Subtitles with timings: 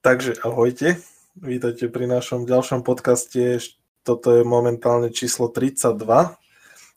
[0.00, 0.96] Takže ahojte,
[1.36, 3.60] vítajte pri našom ďalšom podcaste.
[4.00, 6.40] Toto je momentálne číslo 32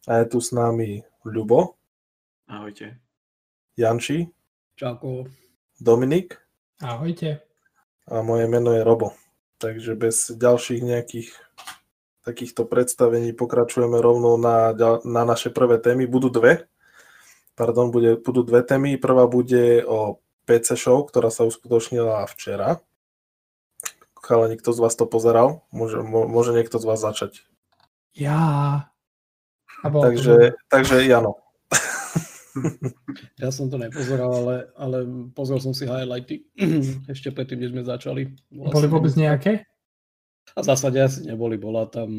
[0.07, 1.75] a je tu s nami Ľubo.
[2.47, 3.03] Ahojte.
[3.75, 4.31] Janči.
[4.79, 5.27] Čauko.
[5.83, 6.39] Dominik.
[6.79, 7.43] Ahojte.
[8.07, 9.11] A moje meno je Robo.
[9.59, 11.35] Takže bez ďalších nejakých
[12.23, 14.71] takýchto predstavení pokračujeme rovno na,
[15.03, 16.07] na naše prvé témy.
[16.07, 16.71] Budú dve.
[17.59, 18.95] Pardon, bude, budú dve témy.
[18.95, 22.79] Prvá bude o PC show, ktorá sa uskutočnila včera
[24.23, 25.67] Chalani, kto z vás to pozeral?
[25.75, 27.43] Môže, môže niekto z vás začať?
[28.15, 28.87] Ja.
[29.83, 30.57] Takže, to...
[30.71, 31.43] takže Jano.
[33.41, 34.97] Ja som to nepozeral, ale, ale
[35.33, 36.45] pozrel som si highlighty
[37.13, 38.29] ešte predtým, než sme začali.
[38.53, 39.65] Vlastne Boli vôbec nejaké?
[40.53, 41.57] A v zásade asi neboli.
[41.57, 42.13] Bola tam,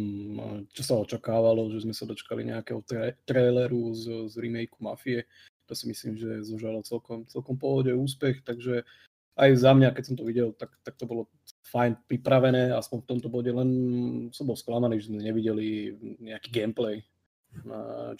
[0.74, 5.22] čo sa očakávalo, že sme sa dočkali nejakého tra- traileru z, z remakeu Mafie.
[5.70, 8.82] To si myslím, že zožalo celkom, celkom pohode úspech, takže
[9.38, 11.30] aj za mňa, keď som to videl, tak, tak to bolo
[11.64, 13.70] fajn pripravené, aspoň v tomto bode, len
[14.30, 17.00] som bol sklamaný, že sme nevideli nejaký gameplay,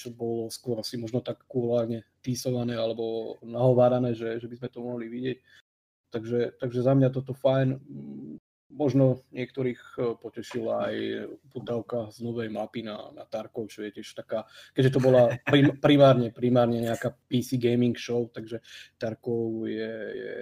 [0.01, 4.81] čo bolo skôr asi možno tak kulárne týsované alebo nahovárané, že, že by sme to
[4.81, 5.39] mohli vidieť.
[6.14, 7.75] Takže, takže za mňa toto fajn
[8.70, 10.97] možno niektorých eh, potešila aj
[11.53, 15.77] dodávka z novej mapy na, na Tarkov, čo je tiež taká, keďže to bola prim,
[15.84, 18.61] primárne, primárne nejaká PC gaming show, takže
[18.97, 20.35] Tarkov je, je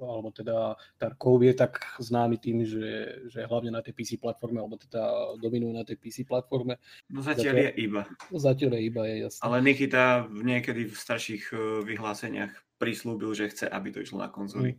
[0.00, 4.76] alebo teda Tarkov je tak známy tým, že, že hlavne na tej PC platforme, alebo
[4.80, 6.78] teda dominuje na tej PC platforme.
[7.08, 8.02] No zatiaľ, zatiaľ je iba.
[8.32, 9.40] Zatiaľ je iba, je jasné.
[9.42, 14.76] Ale Nikita niekedy v starších eh, vyhláseniach prislúbil, že chce, aby to išlo na konzoli.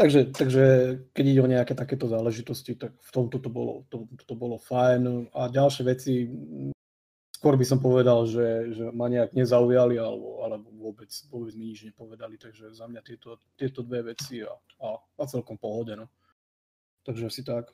[0.00, 0.64] Takže, takže
[1.12, 5.28] keď ide o nejaké takéto záležitosti, tak v tomto to bolo, to, to bolo fajn.
[5.36, 6.24] A ďalšie veci,
[7.36, 11.84] skôr by som povedal, že, že ma nejak nezaujali, alebo, alebo vôbec, vôbec mi nič
[11.84, 12.40] nepovedali.
[12.40, 14.48] Takže za mňa tieto, tieto dve veci a,
[14.80, 15.92] a, a celkom pohode.
[15.92, 16.08] No.
[17.04, 17.68] Takže asi tak.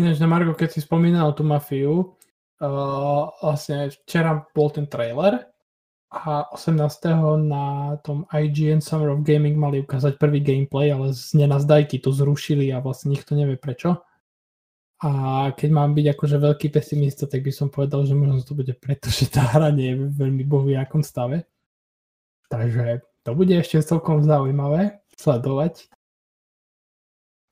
[0.00, 2.16] Ináč na Margo, keď si spomínal tú mafiu,
[2.64, 5.52] uh, vlastne včera bol ten trailer
[6.14, 6.78] a 18.
[7.42, 12.70] na tom IGN Summer of Gaming mali ukázať prvý gameplay, ale z nenazdajky to zrušili
[12.70, 13.98] a vlastne nikto nevie prečo.
[15.02, 15.10] A
[15.58, 19.10] keď mám byť akože veľký pesimista, tak by som povedal, že možno to bude preto,
[19.10, 21.50] že tá hra nie je veľmi bohu akom stave.
[22.46, 25.90] Takže to bude ešte celkom zaujímavé sledovať.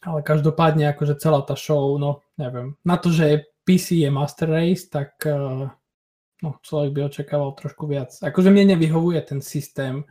[0.07, 4.91] Ale každopádne akože celá tá show, no neviem, na to, že PC je Master Race,
[4.91, 5.71] tak uh,
[6.43, 8.13] no, človek by očakával trošku viac.
[8.19, 10.03] Akože mne nevyhovuje ten systém,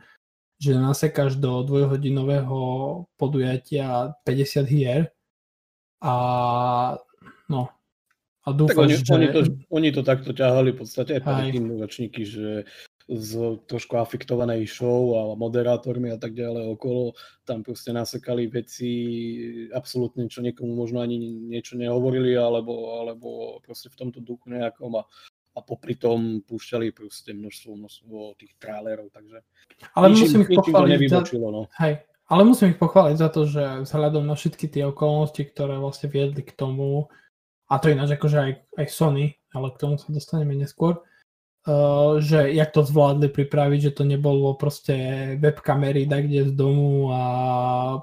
[0.56, 2.58] že nasekáš do dvojhodinového
[3.20, 5.00] podujatia 50 hier
[6.00, 6.14] a
[7.46, 7.68] no
[8.42, 9.12] a dúfam, tak oni, že...
[9.14, 9.40] oni, to,
[9.70, 12.66] oni to takto ťahali v podstate aj predtým ročníky, že
[13.06, 13.30] z
[13.66, 17.14] trošku afektovanej show a moderátormi a tak ďalej okolo,
[17.46, 18.90] tam proste nasekali veci
[19.74, 25.02] absolútne, čo niekomu možno ani niečo nehovorili, alebo, alebo proste v tomto duchu nejakom a
[25.52, 29.44] a popri tom púšťali proste množstvo, množstvo tých trailerov, takže
[29.92, 31.62] ale ničím, musím ich pochváliť za, no.
[31.76, 31.94] hej,
[32.32, 36.40] ale musím ich pochváliť za to, že vzhľadom na všetky tie okolnosti, ktoré vlastne viedli
[36.40, 37.12] k tomu,
[37.68, 41.04] a to ináč akože aj, aj Sony, ale k tomu sa dostaneme neskôr,
[41.68, 44.96] uh, že jak to zvládli pripraviť, že to nebolo proste
[45.36, 47.22] webkamery tak kde z domu a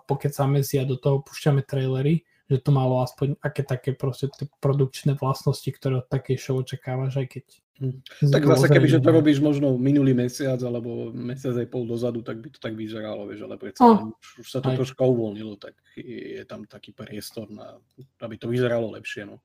[0.06, 4.50] pokecáme si a do toho púšťame trailery, že to malo aspoň aké také proste tie
[4.58, 7.46] produkčné vlastnosti, ktoré od takej show očakávaš, aj keď...
[7.80, 7.96] Hm.
[8.34, 12.42] Tak zase keby, že to robíš možno minulý mesiac alebo mesiac aj pol dozadu, tak
[12.42, 14.12] by to tak vyzeralo, vieš, ale predsa oh.
[14.12, 14.76] už, už sa to aj.
[14.82, 17.80] troška uvoľnilo, tak je, je tam taký priestor, na,
[18.20, 19.40] aby to vyzeralo lepšie, no.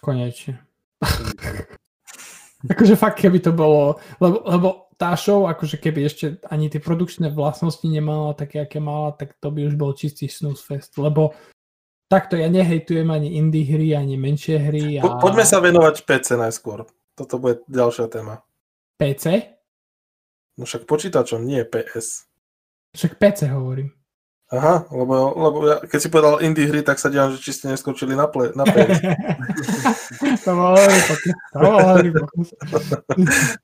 [0.00, 0.58] Konečne.
[2.72, 4.68] akože fakt, keby to bolo, lebo, lebo
[5.00, 9.48] tá show, akože keby ešte ani tie produkčné vlastnosti nemala také, aké mala, tak to
[9.48, 11.32] by už bol čistý snooze fest, lebo
[12.10, 14.98] Takto ja nehejtujem ani indie hry, ani menšie hry.
[14.98, 15.06] A...
[15.06, 16.82] Po, poďme sa venovať PC najskôr.
[17.14, 18.42] Toto bude ďalšia téma.
[18.98, 19.54] PC?
[20.58, 22.26] No však počítačom, nie PS.
[22.98, 23.94] Však PC hovorím.
[24.50, 27.70] Aha, lebo, lebo ja, keď si povedal indie hry, tak sa diam, že či ste
[27.70, 28.98] neskočili na, ple, na PS.
[30.44, 30.74] to bolo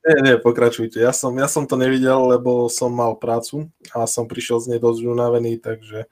[0.06, 1.02] Nie, nie, pokračujte.
[1.02, 4.78] Ja som, ja som to nevidel, lebo som mal prácu a som prišiel z nej
[4.78, 6.06] dosť unavený, takže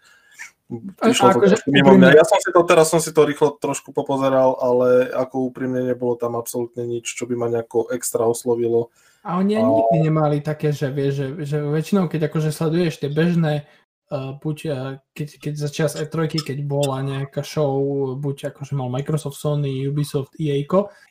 [0.72, 2.16] Prišlo to akože mimo mňa.
[2.16, 6.16] Ja som si to, teraz som si to rýchlo trošku popozeral, ale ako úprimne nebolo
[6.16, 8.88] tam absolútne nič, čo by ma nejako extra oslovilo.
[9.28, 9.64] A oni a...
[9.64, 13.68] nikdy nemali také, že vieš, že, že väčšinou, keď akože sleduješ tie bežné,
[14.08, 14.76] uh, buď uh,
[15.12, 17.76] keď, keď začas E3, keď bola nejaká show,
[18.16, 20.64] buď akože mal Microsoft, Sony, Ubisoft, EA,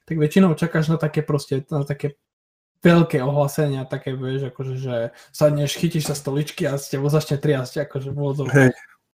[0.09, 2.17] tak väčšinou čakáš na také proste, na také
[2.81, 4.95] veľké ohlásenia, také vieš, akože, že
[5.29, 8.09] sadneš, chytíš sa stoličky a s tebou začne triasť, akože.
[8.49, 8.73] Hey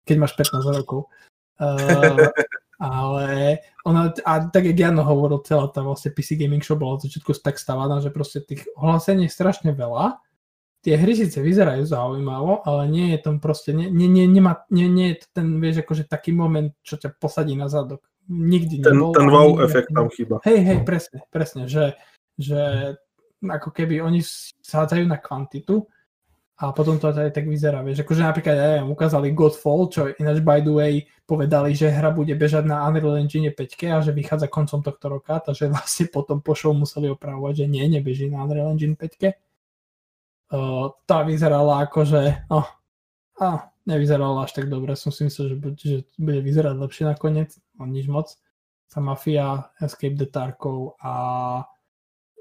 [0.07, 1.11] keď máš 15 rokov.
[1.59, 2.31] Uh,
[2.77, 7.05] ale ona, a tak jak Jano hovoril, celá tá vlastne PC Gaming Show bola od
[7.09, 10.21] začiatku tak stavaná, že proste tých ohlásení je strašne veľa.
[10.85, 14.87] Tie hry síce vyzerajú zaujímavo, ale nie je tam proste, nie, nie, nie, nemá, nie,
[14.87, 18.07] nie je to ten, vieš, akože taký moment, čo ťa posadí na zadok.
[18.27, 19.15] Nikdy Ten, nebol.
[19.15, 20.37] ten wow nikdy efekt tam chýba.
[20.43, 21.95] Hej, hej, presne, presne, že,
[22.39, 22.95] že
[23.43, 24.21] ako keby oni
[24.63, 25.87] sádzajú na kvantitu
[26.57, 30.41] a potom to aj tak vyzerá, vieš, akože napríklad, ja neviem, ukázali Godfall, čo ináč
[30.41, 30.95] by the way
[31.29, 35.37] povedali, že hra bude bežať na Unreal Engine 5 a že vychádza koncom tohto roka,
[35.37, 39.37] takže vlastne potom po show museli opravovať, že nie, nebeží na Unreal Engine 5
[40.53, 42.65] uh, tá vyzerala akože, no,
[43.37, 47.53] a nevyzerala až tak dobre, som si myslel, že bude, že bude vyzerať lepšie nakoniec,
[47.77, 48.33] no nič moc.
[48.87, 51.13] Tá Mafia, Escape the Tarkov a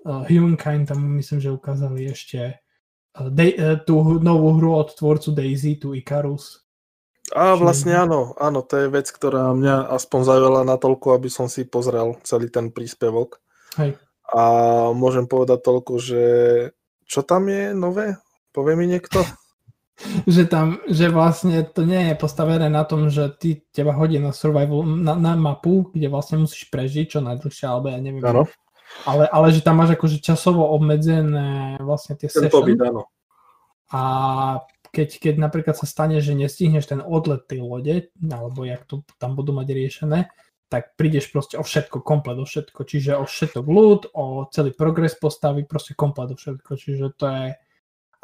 [0.06, 2.64] uh, Humankind tam myslím, že ukázali ešte
[3.20, 6.66] uh, Day, uh, tú novú hru od tvorcu Daisy, tu Icarus.
[7.34, 11.66] A vlastne áno, áno, to je vec, ktorá mňa aspoň zaujala natoľko, aby som si
[11.66, 13.42] pozrel celý ten príspevok.
[13.82, 13.98] Hej.
[14.30, 14.44] A
[14.94, 16.24] môžem povedať toľko, že
[17.10, 18.18] čo tam je nové?
[18.54, 19.26] Povie mi niekto?
[20.28, 24.36] Že tam, že vlastne to nie je postavené na tom, že ty teba hodí na
[24.36, 28.20] survival, na, na mapu, kde vlastne musíš prežiť čo najdlhšie, alebo ja neviem.
[28.20, 28.44] Áno,
[29.04, 32.56] Ale, ale že tam máš akože časovo obmedzené vlastne tie ten session.
[32.56, 33.12] pobyt, áno.
[33.92, 34.02] A
[34.96, 39.36] keď, keď napríklad sa stane, že nestihneš ten odlet tej lode, alebo jak to tam
[39.36, 40.20] budú mať riešené,
[40.72, 42.80] tak prídeš proste o všetko, komplet o všetko.
[42.88, 46.72] Čiže o všetko ľud, o celý progres postavy, proste komplet o všetko.
[46.80, 47.46] Čiže to je...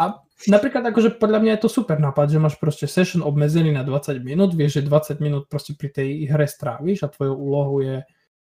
[0.01, 0.03] A
[0.49, 4.17] napríklad akože podľa mňa je to super nápad, že máš proste session obmedzený na 20
[4.25, 8.01] minút, vieš, že 20 minút proste pri tej hre stráviš a tvojou úlohou je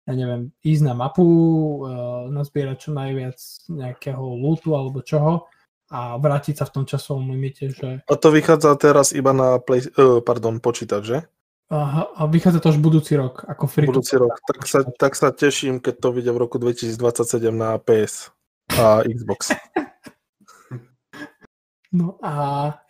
[0.05, 3.37] ja neviem, ísť na mapu, uh, nazbierať čo najviac
[3.69, 5.49] nejakého lootu alebo čoho
[5.89, 9.81] a vrátiť sa v tom časovom limite, že A to vychádza teraz iba na play,
[9.97, 11.19] uh, pardon, počítač, že?
[11.73, 14.37] Aha, a vychádza to až budúci rok, ako free Budúci rok.
[14.45, 18.29] Tak sa, tak sa teším, keď to vyjde v roku 2027 na PS
[18.77, 19.49] a Xbox.
[21.95, 22.33] No a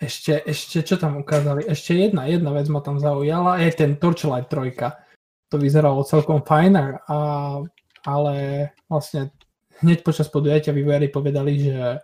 [0.02, 1.70] ešte, ešte čo tam ukázali?
[1.70, 5.05] Ešte jedna, jedna vec ma tam zaujala, je ten Torchlight 3.
[5.54, 6.74] To vyzeralo celkom fajn,
[7.06, 7.20] a,
[8.06, 8.36] ale
[8.90, 9.30] vlastne
[9.82, 12.02] hneď počas podujatia vývojári povedali, že,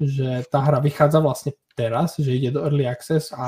[0.00, 3.46] že tá hra vychádza vlastne teraz, že ide do Early Access a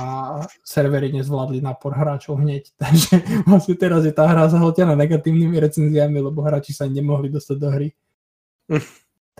[0.61, 2.71] servery nezvládli nápor hráčov hneď.
[2.83, 7.69] Takže vlastne teraz je tá hra zahltená negatívnymi recenziami, lebo hráči sa nemohli dostať do
[7.73, 7.89] hry.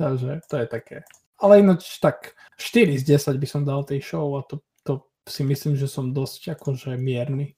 [0.01, 0.99] Takže to je také.
[1.39, 5.47] Ale ináč tak 4 z 10 by som dal tej show a to, to si
[5.47, 7.55] myslím, že som dosť akože mierny.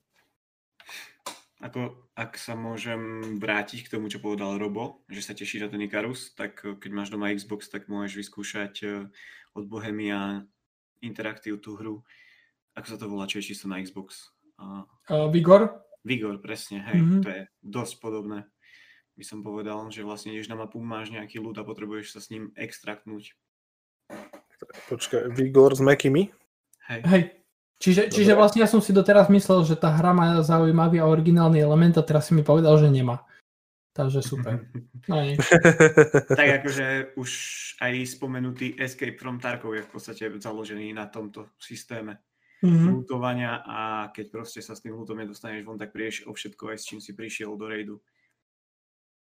[1.64, 3.00] Ako, ak sa môžem
[3.40, 6.90] vrátiť k tomu, čo povedal Robo, že sa teší na ten Icarus, tak eh, keď
[6.92, 9.08] máš doma Xbox, tak môžeš vyskúšať eh,
[9.56, 10.44] od Bohemia
[11.00, 12.04] Interactive tú hru.
[12.76, 14.36] Ako sa to volá, čo je čisto na Xbox?
[14.60, 14.84] Uh,
[15.32, 15.80] Vigor?
[16.04, 17.04] Vigor, presne, hej, Mhm.
[17.08, 17.22] mm-hmm.
[17.24, 18.44] to je dosť podobné.
[19.16, 22.28] By som povedal, že vlastne ideš na mapu, máš nejaký ľud a potrebuješ sa s
[22.28, 23.32] ním extraktnúť.
[24.92, 26.28] Počkaj, Vigor s Mekimi?
[26.88, 27.00] Hej.
[27.08, 27.22] Hej.
[27.80, 31.64] Čiže, čiže vlastne ja som si doteraz myslel, že tá hra má zaujímavý a originálny
[31.64, 33.24] element a teraz si mi povedal, že nemá.
[33.96, 34.60] Takže super.
[36.38, 37.30] Tak akože už
[37.80, 42.20] aj spomenutý Escape from Tarkov je v podstate založený na tomto systéme
[42.60, 42.92] Mhm.
[42.92, 46.76] lutovania a keď proste sa s tým lutom nedostaneš von, tak prídeš o všetko aj
[46.76, 47.96] s čím si prišiel do raidu.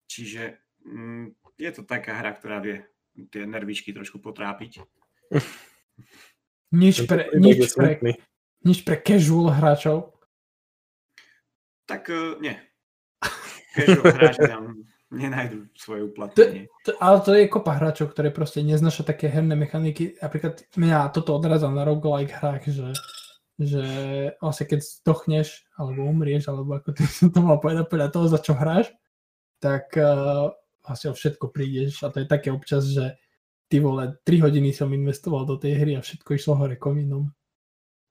[0.10, 2.82] Čiže mm, je to taká hra, ktorá vie
[3.30, 4.82] tie nervičky trošku potrápiť.
[6.74, 8.02] Nič pre, nič, pre.
[8.68, 10.12] Nič pre casual hráčov.
[11.88, 12.60] Tak uh, nie.
[13.72, 16.68] Casual hráči tam nenajdu svoje uplatnenie.
[16.84, 20.20] To, ale to je kopa hráčov, ktoré proste neznaša také herné mechaniky.
[20.20, 22.92] Napríklad mňa toto odrazá na roguelike hrách, že,
[23.56, 23.84] že
[24.44, 28.40] vlastne keď zdochneš, alebo umrieš, alebo ako ty som to mal povedať podľa toho, za
[28.44, 28.92] čo hráš,
[29.64, 30.52] tak uh,
[30.84, 33.16] vlastne o všetko prídeš a to je také občas, že
[33.72, 37.32] ty vole, 3 hodiny som investoval do tej hry a všetko išlo hore komínom.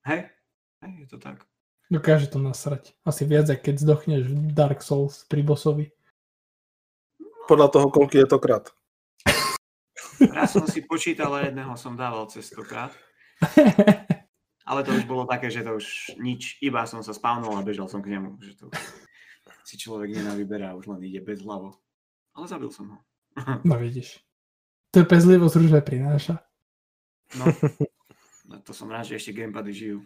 [0.04, 0.35] Hej, hej,
[1.02, 1.42] je to tak.
[1.86, 2.98] Dokáže to nasrať.
[3.06, 5.94] Asi viac, ako keď zdochneš v Dark Souls pri bossovi.
[7.46, 8.74] Podľa toho, koľko je to krát.
[10.18, 12.90] Raz som si počítal a jedného som dával cez stokrát.
[14.66, 17.86] Ale to už bolo také, že to už nič, iba som sa spávnul a bežal
[17.86, 18.34] som k nemu.
[18.42, 18.66] Že to
[19.62, 21.78] si človek nenavyberá, už len ide bez hlavo.
[22.34, 22.98] Ale zabil som ho.
[23.62, 24.18] no vidíš.
[24.90, 26.42] Trpezlivosť rúže prináša.
[27.38, 27.46] No,
[28.50, 29.98] no to som rád, že ešte gamepady žijú.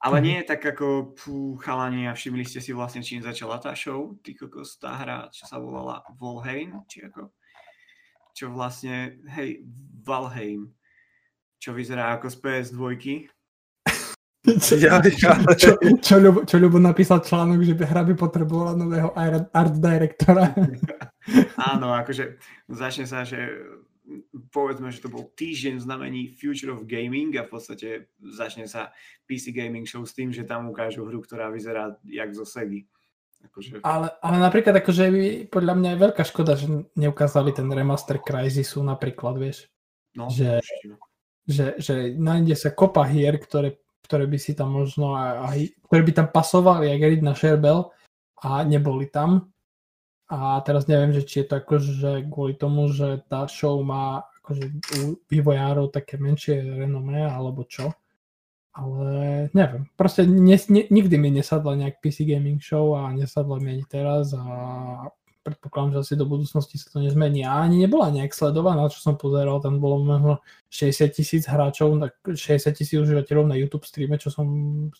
[0.00, 4.16] Ale nie tak ako pú, chalani a všimli ste si vlastne, čím začala tá show,
[4.24, 7.28] ty kokos, tá hra, čo sa volala Volheim, či ako?
[8.32, 9.60] Čo vlastne, hej,
[10.00, 10.72] Valheim,
[11.60, 12.82] čo vyzerá ako z PS2.
[14.40, 18.72] Čo, Ja, ja, čo, čo, Ľubo, čo Ľubo napísal článok, že by hra by potrebovala
[18.72, 20.56] nového art art directora.
[21.76, 22.40] Áno, akože
[22.72, 23.36] začne sa, že
[24.50, 27.88] povedzme, že to bol týždeň v znamení Future of Gaming a v podstate
[28.18, 28.90] začne sa
[29.26, 32.86] PC Gaming Show s tým, že tam ukážu hru, ktorá vyzerá jak zo Segy.
[33.40, 35.04] Akože, Ale, ale napríklad akože
[35.48, 39.72] podľa mňa je veľká škoda, že neukázali ten remaster Crysisu napríklad, vieš.
[40.12, 40.96] no, že- určite.
[41.50, 46.02] Že, že nájde sa kopa hier, ktoré, ktoré by si tam možno aj, aj ktoré
[46.06, 47.90] by tam pasovali, jak na Sherbel
[48.44, 49.50] a neboli tam.
[50.30, 54.64] A teraz neviem, že či je to akože kvôli tomu, že tá show má akože
[55.02, 57.90] u vývojárov také menšie renomé, alebo čo.
[58.70, 63.74] Ale neviem, proste ne, ne, nikdy mi nesadla nejak PC Gaming Show a nesadla mi
[63.74, 64.46] ani teraz a
[65.42, 67.42] predpokladám, že asi do budúcnosti sa to nezmení.
[67.42, 70.38] A ani nebola nejak sledovaná, čo som pozeral, tam bolo možno
[70.70, 74.46] 60 tisíc hráčov, tak 60 tisíc užívateľov na YouTube streame, čo som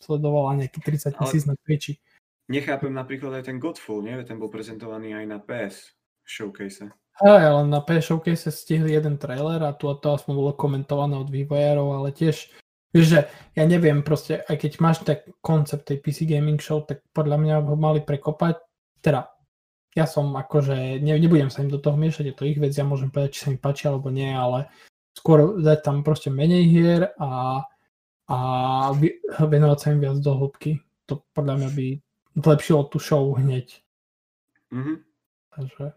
[0.02, 2.02] sledoval a nejaký 30 tisíc na Twitchi.
[2.50, 4.18] Nechápem napríklad aj ten Godfall, nie?
[4.26, 5.94] Ten bol prezentovaný aj na PS
[6.26, 6.90] showcase.
[7.20, 11.20] Hej, ale na PS Showcase stihli jeden trailer a tu a to aspoň bolo komentované
[11.20, 12.48] od vývojárov, ale tiež
[12.90, 13.20] Vieš, že
[13.54, 17.54] ja neviem, proste, aj keď máš tak koncept tej PC Gaming Show, tak podľa mňa
[17.62, 18.58] ho mali prekopať.
[18.98, 19.30] Teda,
[19.94, 22.82] ja som akože, ne, nebudem sa im do toho miešať, je to ich vec, ja
[22.82, 24.66] môžem povedať, či sa mi páči alebo nie, ale
[25.14, 27.62] skôr dať tam proste menej hier a,
[28.26, 28.36] a
[29.38, 30.82] venovať sa im viac do hĺbky.
[31.06, 31.86] To podľa mňa by
[32.36, 33.80] zlepšilo tú show hneď.
[34.70, 35.02] Mhm.
[35.50, 35.92] Takže,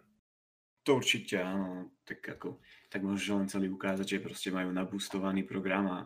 [0.83, 2.59] To určite áno, tak ako,
[2.91, 5.97] tak môžeš len celý ukázať, že proste majú nabustovaný program a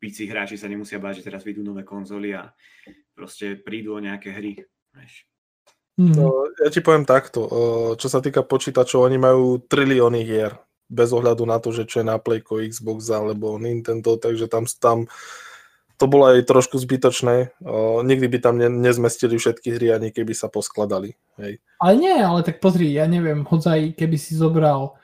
[0.00, 2.48] PC hráči sa nemusia báť, že teraz vyjdú nové konzoly a
[3.12, 4.56] proste prídu o nejaké hry.
[4.96, 5.12] Vieš.
[6.00, 7.60] mm, No, ja ti poviem takto, o,
[7.98, 10.56] čo sa týka počítačov, oni majú trilióny hier,
[10.86, 15.10] bez ohľadu na to, že čo je na Playko, Xbox alebo Nintendo, takže tam, tam
[15.96, 17.56] to bolo aj trošku zbytočné.
[17.64, 21.16] O, nikdy by tam ne, nezmestili všetky hry, ani keby sa poskladali.
[21.40, 21.60] Hej.
[21.80, 24.96] Ale nie, ale tak pozri, ja neviem, hodzaj keby si zobral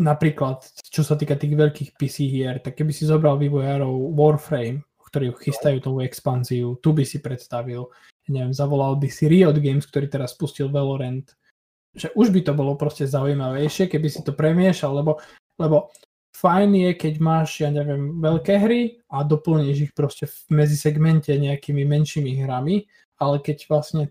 [0.00, 5.34] napríklad, čo sa týka tých veľkých PC hier, tak keby si zobral vývojárov Warframe, ktorí
[5.36, 7.90] chystajú tú expanziu, tu by si predstavil,
[8.30, 11.26] neviem, zavolal by si Riot Games, ktorý teraz spustil Valorant,
[11.92, 15.18] že už by to bolo proste zaujímavejšie, keby si to premiešal, lebo,
[15.58, 15.90] lebo
[16.40, 18.80] fajn je, keď máš, ja neviem, veľké hry
[19.12, 22.88] a doplníš ich proste v medzisegmente nejakými menšími hrami,
[23.20, 24.08] ale keď vlastne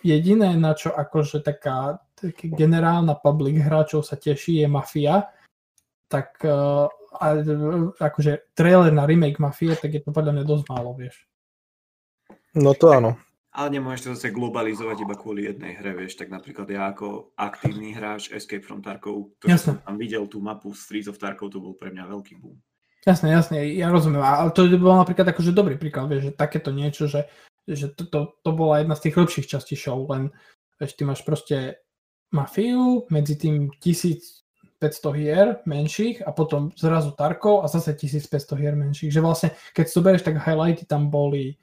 [0.00, 5.28] jediné, na čo akože taká, taká generálna public hráčov sa teší, je Mafia,
[6.08, 6.88] tak uh,
[7.20, 7.26] a,
[8.00, 11.28] akože trailer na remake Mafie, tak je to podľa mňa dosť málo, vieš.
[12.56, 13.20] No to áno.
[13.56, 17.96] Ale nemôžeš to zase globalizovať iba kvôli jednej hre, vieš, tak napríklad ja ako aktívny
[17.96, 19.68] hráč Escape from Tarkov, to, že Jasné.
[19.72, 22.60] som tam videl tú mapu Streets of Tarkov, to bol pre mňa veľký boom.
[23.08, 27.08] Jasné, jasné, ja rozumiem, ale to bol napríklad akože dobrý príklad, vieš, že takéto niečo,
[27.08, 27.32] že,
[27.64, 30.28] že to, to, to bola jedna z tých lepších častí show, len
[30.76, 31.80] vieš, ty máš proste
[32.36, 34.84] Mafiu, medzi tým 1500
[35.16, 40.04] hier menších a potom zrazu Tarkov a zase 1500 hier menších, že vlastne keď to
[40.04, 41.56] berieš, tak highlighty tam boli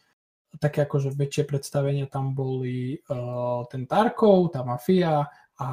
[0.60, 5.26] také akože väčšie predstavenia, tam boli uh, ten Tarkov, tá Mafia
[5.58, 5.70] a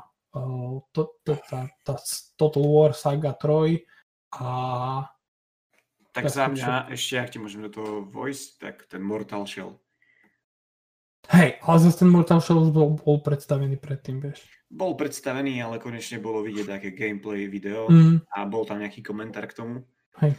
[0.00, 1.94] uh, to, to, tá, tá
[2.36, 3.84] Total War Saga 3
[4.38, 4.48] a
[6.12, 9.76] Tak Tak za mňa, ešte ak ti môžem do toho vojsť, tak ten Mortal Shell.
[11.28, 14.44] hej, ale zase ten Mortal Shell bol, bol predstavený predtým, vieš.
[14.68, 19.48] Bol predstavený, ale konečne bolo vidieť také gameplay video Mm, a bol tam nejaký komentár
[19.48, 19.84] k tomu.
[20.20, 20.36] Hej.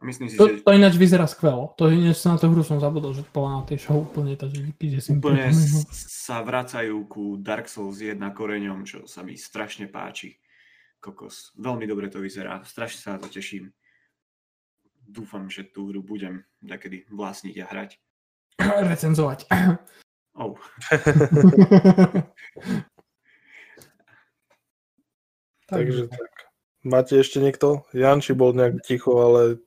[0.00, 1.74] Myslím si, to, že to ináč vyzerá skvelo.
[1.74, 4.46] To ináč sa na tú hru som zabudol, že bola na tej show úplne tá,
[4.46, 9.26] že že si mi úplne s- sa vracajú ku Dark Souls 1 koreňom, čo sa
[9.26, 10.38] mi strašne páči.
[11.02, 11.50] Kokos.
[11.58, 12.62] Veľmi dobre to vyzerá.
[12.62, 13.74] Strašne sa na to teším.
[15.02, 17.90] Dúfam, že tú hru budem takedy vlastniť a hrať.
[18.94, 19.50] recenzovať.
[20.38, 20.54] Oh.
[25.66, 26.32] Takže tak.
[26.80, 27.84] Máte ešte niekto?
[27.92, 29.60] Janči bol nejak ticho, ale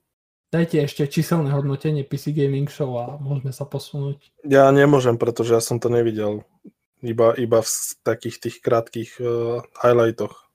[0.54, 4.22] Dajte ešte číselné hodnotenie PC Gaming Show a môžeme sa posunúť.
[4.46, 6.46] ja nemôžem, pretože ja som to nevidel.
[7.02, 7.70] Iba, iba v
[8.06, 10.46] takých tých krátkých uh, highlightoch.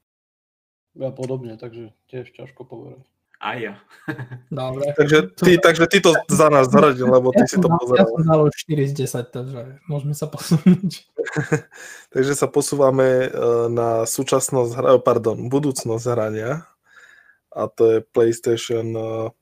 [0.96, 3.04] Ja podobne, takže tiež ťažko povedať.
[3.44, 3.76] A ja.
[4.48, 4.88] Dobre.
[4.96, 7.80] Takže ty, takže ty to za nás zaradil, lebo ty Ja si to dal, ja
[7.84, 8.08] pozeral.
[8.08, 10.92] som dal už 4 z 10, takže môžeme sa posunúť.
[12.16, 16.64] Takže sa posúvame uh, na súčasnosť, pardon, budúcnosť hrania
[17.52, 19.39] a to je PlayStation 5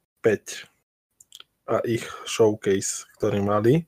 [1.67, 3.87] a ich showcase, ktorý mali,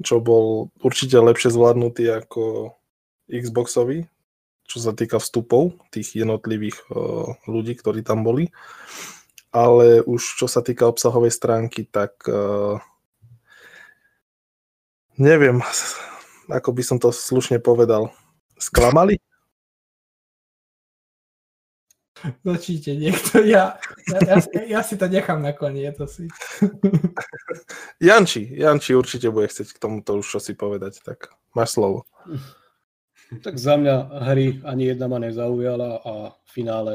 [0.00, 2.74] čo bol určite lepšie zvládnutý ako
[3.30, 4.06] Xboxový,
[4.66, 8.50] čo sa týka vstupov tých jednotlivých uh, ľudí, ktorí tam boli.
[9.50, 12.78] ale už čo sa týka obsahovej stránky, tak uh,
[15.18, 15.58] neviem,
[16.46, 18.14] ako by som to slušne povedal.
[18.58, 19.18] Sklamali?
[22.44, 24.36] Začíte niekto, ja, ja, ja,
[24.66, 26.28] ja si to nechám nakoniec asi.
[28.06, 32.04] Janči, Janči určite bude chcieť k tomuto už si povedať, tak máš slovo.
[33.30, 36.94] Tak za mňa hry ani jedna ma nezaujala a v finále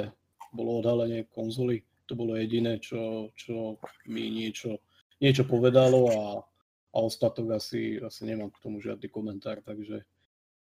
[0.52, 1.84] bolo odhalenie konzoly.
[2.06, 4.78] To bolo jediné, čo, čo mi niečo,
[5.18, 6.24] niečo povedalo a,
[6.94, 10.06] a ostatok asi, asi nemám k tomu žiadny komentár, takže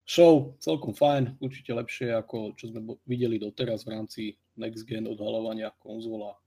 [0.06, 4.22] show celkom fajn, určite lepšie ako čo sme videli doteraz v rámci
[4.56, 6.38] next gen odhalovania konzola.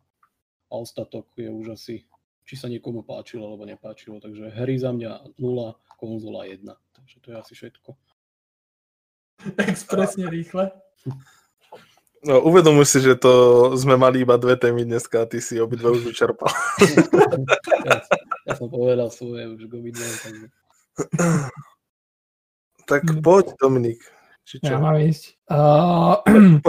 [0.70, 2.06] A ostatok je už asi,
[2.46, 4.22] či sa niekomu páčilo alebo nepáčilo.
[4.22, 6.64] Takže hry za mňa 0, konzola 1.
[6.70, 7.90] Takže to je asi všetko.
[9.58, 10.70] Expresne rýchle.
[12.26, 13.32] No, uvedomuj si, že to
[13.78, 16.50] sme mali iba dve témy dneska a ty si obidve už vyčerpal.
[17.86, 18.02] ja,
[18.50, 20.06] ja som povedal svoje už k obidve.
[20.26, 20.46] Takže...
[22.88, 23.20] Tak hm.
[23.20, 24.00] poď, Dominik.
[24.48, 24.72] Či čo?
[24.72, 25.36] Ja mám ísť.
[25.44, 26.24] Uh,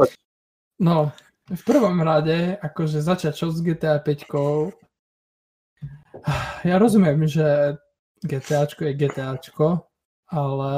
[0.87, 1.15] no,
[1.47, 4.27] v prvom rade, akože začať čo s GTA 5
[6.67, 7.79] ja rozumiem, že
[8.25, 9.87] GTAčko je GTAčko,
[10.27, 10.73] ale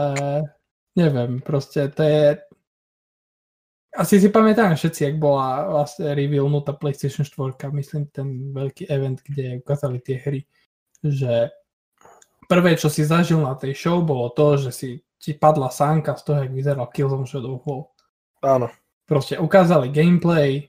[0.93, 2.25] neviem, proste to je
[3.91, 9.59] asi si pamätám všetci, ak bola vlastne revealnutá PlayStation 4, myslím ten veľký event, kde
[9.59, 10.41] ukázali tie hry,
[11.03, 11.51] že
[12.47, 14.89] prvé, čo si zažil na tej show, bolo to, že si
[15.21, 17.93] ti padla sánka z toho, jak vyzeral Killzone Shadow Fall.
[18.41, 18.73] Áno.
[19.05, 20.65] Proste ukázali gameplay,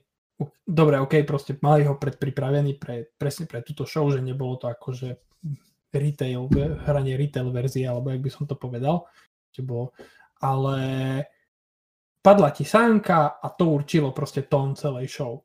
[0.60, 5.08] dobre, ok, proste mali ho predpripravený pre, presne pre túto show, že nebolo to akože
[5.92, 6.52] retail,
[6.84, 9.08] hranie retail verzie, alebo jak by som to povedal,
[9.52, 9.96] že bolo,
[10.40, 10.76] ale
[12.20, 15.40] padla ti sánka a to určilo proste tón celej show.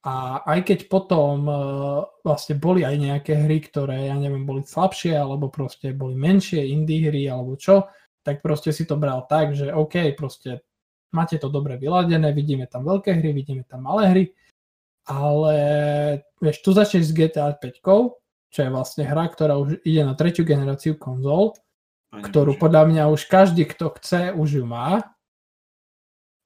[0.00, 5.12] A aj keď potom uh, vlastne boli aj nejaké hry, ktoré, ja neviem, boli slabšie,
[5.12, 7.84] alebo proste boli menšie indie hry, alebo čo,
[8.30, 10.62] tak proste si to bral tak, že OK, proste
[11.10, 14.24] máte to dobre vyladené, vidíme tam veľké hry, vidíme tam malé hry,
[15.10, 15.56] ale
[16.38, 17.82] vieš, tu začneš s GTA 5,
[18.54, 21.58] čo je vlastne hra, ktorá už ide na tretiu generáciu konzol,
[22.14, 25.02] ktorú podľa mňa už každý, kto chce, už ju má.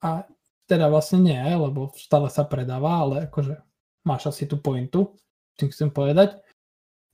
[0.01, 0.29] A
[0.65, 3.61] teda vlastne nie, lebo stále sa predáva, ale akože
[4.05, 5.17] máš asi tú pointu,
[5.61, 6.41] tým chcem povedať.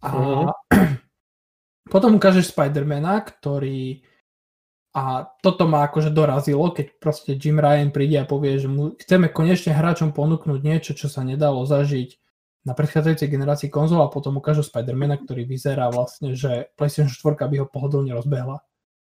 [0.03, 0.51] A uh-huh.
[1.95, 4.03] potom ukážeš Spidermana, ktorý
[4.91, 9.31] a toto ma akože dorazilo, keď proste Jim Ryan príde a povie, že mu chceme
[9.31, 12.19] konečne hráčom ponúknuť niečo, čo sa nedalo zažiť
[12.67, 17.57] na predchádzajúcej generácii konzol a potom ukážu Spidermana, ktorý vyzerá vlastne, že PlayStation 4 by
[17.63, 18.61] ho pohodlne rozbehla.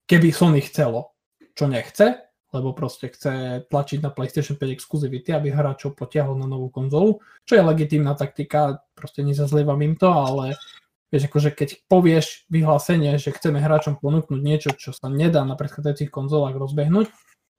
[0.07, 1.13] Keby Sony chcelo,
[1.59, 2.23] čo nechce,
[2.55, 7.59] lebo proste chce tlačiť na PlayStation 5 exkluzivity, aby hráčov potiahol na novú konzolu, čo
[7.59, 10.55] je legitímna taktika, proste nezazlievam im to, ale
[11.15, 16.11] Vieš, akože keď povieš vyhlásenie, že chceme hráčom ponúknuť niečo, čo sa nedá na predchádzajúcich
[16.11, 17.07] konzolách rozbehnúť,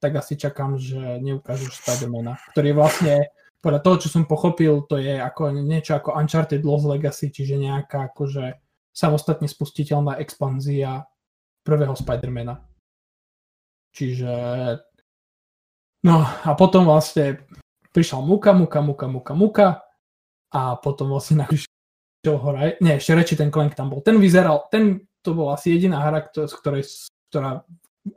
[0.04, 3.32] tak asi čakám, že neukážeš Spidermana, ktorý vlastne
[3.64, 8.12] podľa toho, čo som pochopil, to je ako niečo ako Uncharted Lost Legacy, čiže nejaká
[8.12, 8.60] akože
[8.92, 11.08] samostatne spustiteľná expanzia
[11.64, 12.60] prvého Spidermana.
[13.96, 14.36] Čiže
[16.04, 17.40] no a potom vlastne
[17.96, 19.68] prišla Muka, Muka, Muka, Muka, Muka
[20.52, 21.48] a potom vlastne
[22.34, 24.02] Hora, nie, ešte reči ten Clank tam bol.
[24.02, 26.90] Ten vyzeral, ten, to bola asi jediná hra, ktorej,
[27.30, 27.62] ktorá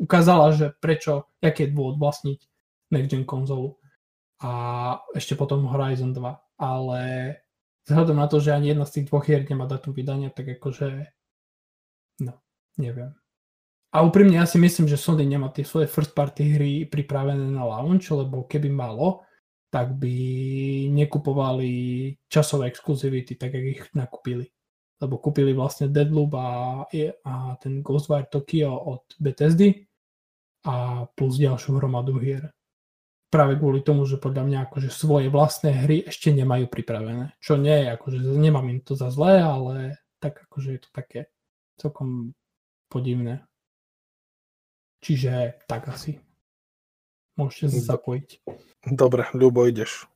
[0.01, 2.38] ukázala, že prečo, aký je dôvod vlastniť
[2.92, 3.77] Next Gen konzolu.
[4.40, 4.51] A
[5.12, 6.61] ešte potom Horizon 2.
[6.62, 7.01] Ale
[7.85, 11.09] vzhľadom na to, že ani jedna z tých dvoch hier nemá datum vydania, tak akože
[12.25, 12.35] no,
[12.77, 13.12] neviem.
[13.88, 17.64] A úprimne ja si myslím, že Sony nemá tie svoje first party hry pripravené na
[17.64, 19.25] launch, lebo keby malo,
[19.68, 20.16] tak by
[20.88, 21.72] nekupovali
[22.28, 24.48] časové exkluzivity, tak jak ich nakúpili.
[24.98, 26.48] Lebo kúpili vlastne Deadloop a,
[27.22, 29.87] a ten Ghostwire Tokyo od Bethesdy
[30.66, 32.50] a plus ďalšiu hromadu hier.
[33.28, 37.37] Práve kvôli tomu, že podľa mňa akože svoje vlastné hry ešte nemajú pripravené.
[37.38, 41.20] Čo nie je, akože nemám im to za zlé, ale tak akože je to také
[41.76, 42.33] celkom
[42.88, 43.44] podivné.
[45.04, 46.18] Čiže tak asi.
[47.38, 48.42] Môžete sa zapojiť.
[48.88, 50.09] Dobre, Ľubo, ideš.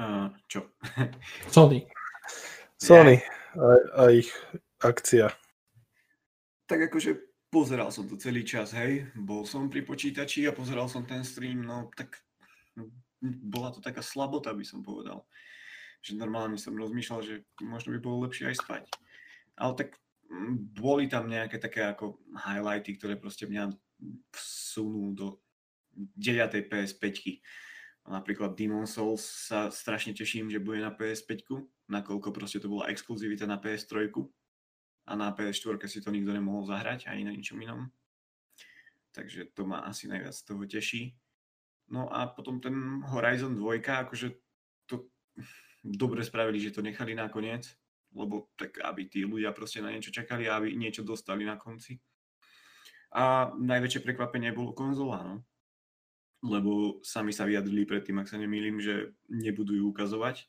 [0.00, 0.64] Uh, čo?
[1.54, 1.84] Sony.
[2.80, 3.20] Sony
[3.56, 3.66] a,
[4.00, 4.32] a ich
[4.80, 5.28] akcia.
[6.64, 7.20] Tak akože
[7.52, 9.10] pozeral som to celý čas, hej.
[9.12, 12.16] Bol som pri počítači a pozeral som ten stream, no tak
[12.78, 12.88] no,
[13.20, 15.26] bola to taká slabota, by som povedal.
[16.00, 18.84] Že normálne som rozmýšľal, že možno by bolo lepšie aj spať.
[19.60, 20.00] Ale tak
[20.32, 23.74] mm, boli tam nejaké také ako highlighty, ktoré proste mňa
[24.32, 25.26] vsunú do
[25.94, 26.70] 9.
[26.70, 27.42] PS5.
[28.10, 31.46] Napríklad Demon Souls sa strašne teším, že bude na PS5,
[31.86, 34.08] nakoľko proste to bola exkluzivita na PS3
[35.06, 37.90] a na PS4 si to nikto nemohol zahrať ani na ničom inom.
[39.10, 41.02] Takže to ma asi najviac z toho teší.
[41.90, 44.38] No a potom ten Horizon 2, akože
[44.86, 45.10] to
[45.82, 47.66] dobre spravili, že to nechali nakoniec,
[48.14, 51.98] lebo tak aby tí ľudia proste na niečo čakali a aby niečo dostali na konci.
[53.10, 55.42] A najväčšie prekvapenie bolo konzola, no.
[56.40, 60.48] Lebo sami sa vyjadrili predtým, ak sa nemýlim, že nebudú ju ukazovať.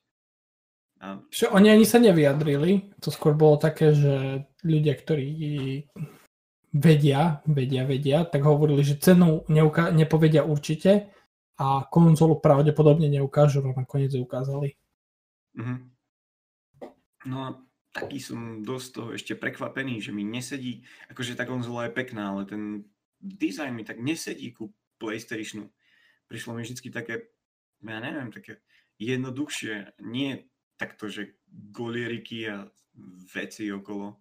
[1.03, 1.19] A...
[1.27, 5.27] Že oni ani sa nevyjadrili, to skôr bolo také, že ľudia, ktorí
[6.71, 11.11] vedia, vedia, vedia, tak hovorili, že cenu neuka- nepovedia určite
[11.59, 14.79] a konzolu pravdepodobne neukážu, a nakoniec ju ukázali.
[15.59, 15.79] Mm-hmm.
[17.27, 17.47] No a
[17.91, 22.47] taký som dosť toho ešte prekvapený, že mi nesedí, akože tá konzola je pekná, ale
[22.47, 22.87] ten
[23.19, 25.67] dizajn mi tak nesedí ku PlayStationu.
[26.31, 27.27] Prišlo mi vždy také,
[27.83, 28.63] ja neviem, také
[28.95, 30.47] jednoduchšie, nie
[30.79, 32.71] takto, že golieriky a
[33.35, 34.15] veci okolo.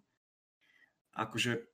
[1.15, 1.71] Akože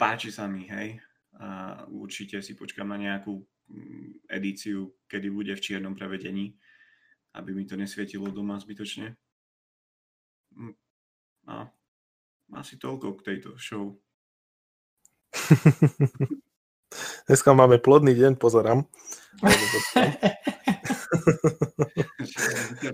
[0.00, 0.96] páči sa mi, hej.
[1.36, 6.56] A určite si počkám na nejakú mm, edíciu, kedy bude v čiernom prevedení,
[7.36, 9.12] aby mi to nesvietilo doma zbytočne.
[10.56, 10.76] Mm,
[11.52, 11.68] a
[12.56, 14.00] asi toľko k tejto show.
[17.32, 18.84] Dneska máme plodný deň, pozerám.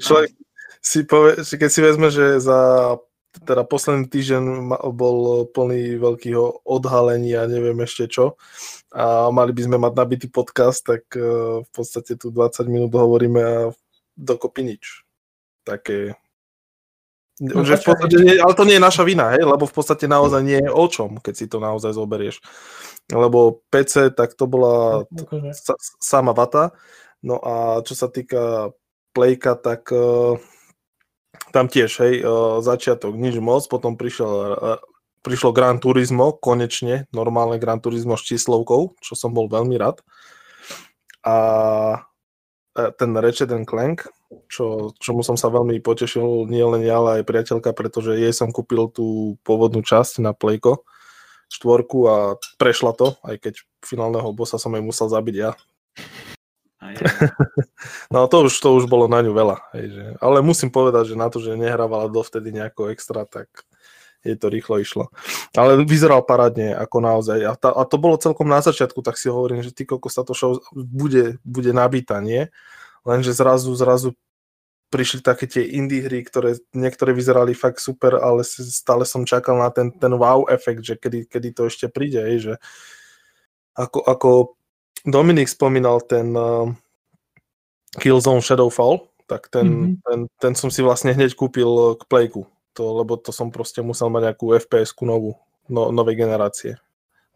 [0.06, 0.30] Človek
[0.78, 2.94] si povie, keď si vezme, že za
[3.42, 8.38] teda posledný týždeň bol plný veľkých odhalení a neviem ešte čo
[8.94, 13.42] a mali by sme mať nabitý podcast, tak e, v podstate tu 20 minút hovoríme
[13.42, 13.74] a
[14.14, 15.02] dokopy nič.
[15.66, 16.14] Také
[17.38, 20.42] No, že v podstate, ale to nie je naša vina, hej, lebo v podstate naozaj
[20.42, 22.42] nie je o čom, keď si to naozaj zoberieš.
[23.08, 25.50] Lebo PC, tak to bola no, akože.
[25.56, 26.76] sa, sama vata.
[27.24, 28.72] No a čo sa týka
[29.16, 30.36] Playka, tak uh,
[31.50, 34.80] tam tiež, hej, uh, začiatok, nič moc, potom prišiel, uh,
[35.24, 40.04] prišlo Gran Turismo, konečne, normálne Gran Turismo s číslovkou, čo som bol veľmi rád.
[41.24, 41.36] A
[42.94, 44.06] ten Ratchet Clank,
[44.46, 48.54] čo, čomu som sa veľmi potešil, nie len ja, ale aj priateľka, pretože jej som
[48.54, 50.86] kúpil tú pôvodnú časť na Playko,
[51.48, 52.16] štvorku a
[52.60, 55.52] prešla to, aj keď finálneho bossa som jej musel zabiť ja.
[58.14, 59.56] no to už, to už bolo na ňu veľa.
[59.74, 63.50] Hej, že, ale musím povedať, že na to, že nehrávala dovtedy nejako extra, tak
[64.22, 65.10] jej to rýchlo išlo.
[65.54, 67.38] Ale vyzeral parádne, ako naozaj.
[67.46, 70.34] A, ta, a to bolo celkom na začiatku, tak si hovorím, že ty sa to
[70.34, 72.50] show bude, bude nabíta, nie?
[73.08, 74.12] lenže zrazu, zrazu
[74.88, 79.68] prišli také tie indie hry, ktoré niektoré vyzerali fakt super, ale stále som čakal na
[79.68, 82.54] ten, ten wow efekt, že kedy, kedy to ešte príde, že
[83.76, 84.30] ako, ako
[85.04, 86.72] Dominik spomínal ten uh,
[88.00, 89.94] Killzone Shadowfall, tak ten, mm-hmm.
[90.02, 93.84] ten, ten som si vlastne hneď kúpil uh, k Playku, to, lebo to som proste
[93.84, 95.36] musel mať nejakú FPS-ku novú,
[95.68, 96.80] no, novej generácie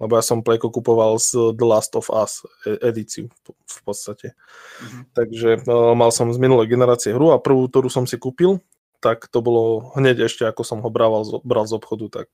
[0.03, 4.35] lebo ja som Playko kupoval z The Last of Us e, edíciu v podstate.
[4.35, 5.03] Mm-hmm.
[5.15, 8.59] Takže uh, mal som z minulej generácie hru a prvú, ktorú som si kúpil,
[8.99, 12.27] tak to bolo hneď ešte, ako som ho brával, bral z obchodu, tak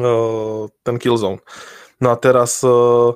[0.00, 1.44] uh, ten Killzone.
[2.00, 3.12] No a teraz uh,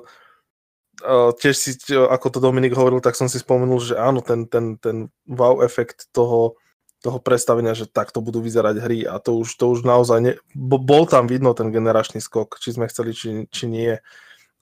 [1.01, 4.77] uh, tiež si, ako to Dominik hovoril, tak som si spomenul, že áno, ten, ten,
[4.77, 6.61] ten wow efekt toho
[7.05, 11.05] toho predstavenia, že takto budú vyzerať hry a to už, to už naozaj ne, bol
[11.05, 13.93] tam vidno ten generačný skok, či sme chceli, či, či nie.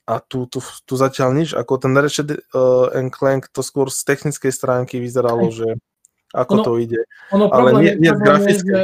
[0.03, 4.51] A tu, tu, tu zatiaľ nič, ako ten Ratchet uh, Clank, to skôr z technickej
[4.51, 5.56] stránky vyzeralo, Aj.
[5.56, 5.67] že
[6.36, 7.01] ako ono, to ide.
[7.32, 8.82] Ono ale nie, nie problém, je, že,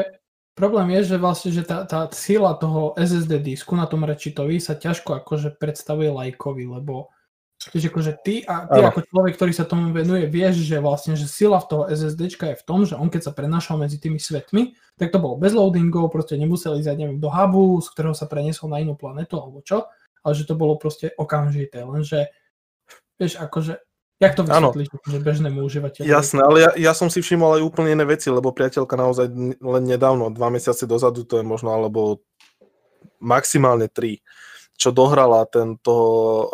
[0.56, 4.80] problém je, že vlastne, že tá, tá sila toho SSD disku na tom Ratchetovi sa
[4.80, 7.12] ťažko akože predstavuje lajkovi, lebo
[7.60, 11.28] Čiže akože ty, a ty ako človek, ktorý sa tomu venuje, vieš, že vlastne, že
[11.28, 14.80] sila v toho SSDčka je v tom, že on keď sa prenašal medzi tými svetmi,
[14.96, 18.72] tak to bolo bez loadingov, proste nemuseli ísť, neviem, do hubu, z ktorého sa preniesol
[18.72, 19.92] na inú planetu alebo čo,
[20.24, 22.32] ale že to bolo proste okamžité, lenže,
[23.20, 23.84] vieš, akože,
[24.24, 26.08] jak to vysvetlíš že bežnému užívateľu?
[26.08, 29.28] Jasné, ale ja, ja som si všimol aj úplne iné veci, lebo priateľka naozaj
[29.60, 32.24] len nedávno, dva mesiace dozadu, to je možno, alebo
[33.20, 34.24] maximálne tri,
[34.80, 35.94] čo dohrala tento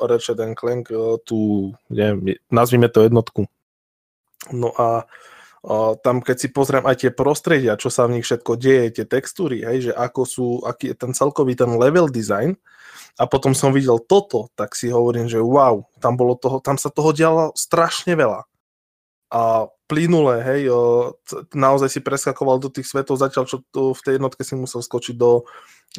[0.02, 3.46] Ratchet Clank, eh, tú, neviem, nazvime to jednotku.
[4.50, 5.10] No a,
[6.06, 9.66] tam, keď si pozriem aj tie prostredia, čo sa v nich všetko deje, tie textúry,
[9.66, 12.54] hej, že ako sú, aký je ten celkový ten level design,
[13.16, 16.92] a potom som videl toto, tak si hovorím, že wow, tam, bolo toho, tam sa
[16.92, 18.44] toho dialo strašne veľa.
[19.32, 20.68] A plynule, hej,
[21.56, 25.48] naozaj si preskakoval do tých svetov, zatiaľ čo v tej jednotke si musel skočiť do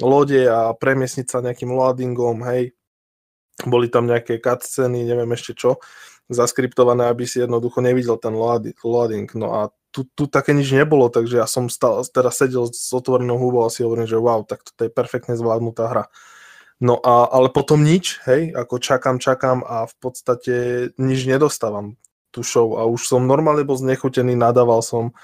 [0.01, 2.77] lode a premiesniť sa nejakým loadingom, hej,
[3.65, 5.81] boli tam nejaké cutsceny, neviem ešte čo.
[6.27, 8.35] zaskriptované, aby si jednoducho nevidel ten
[8.83, 9.31] loading.
[9.39, 9.61] No a
[9.95, 13.73] tu, tu také nič nebolo, takže ja som stal, teraz sedel s otvorenou hubou a
[13.73, 16.05] si hovorím, že wow, tak to je perfektne zvládnutá hra.
[16.77, 20.55] No a, ale potom nič, hej, ako čakám, čakám a v podstate
[21.01, 21.97] nič nedostávam
[22.29, 25.17] tú show a už som normálne bol znechutený, nadával som,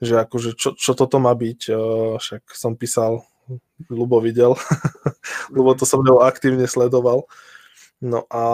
[0.00, 3.28] že akože čo, čo toto má byť, uh, však som písal,
[3.90, 4.54] Lubo videl,
[5.54, 7.26] Lubo to som mnou aktívne sledoval.
[8.04, 8.44] No a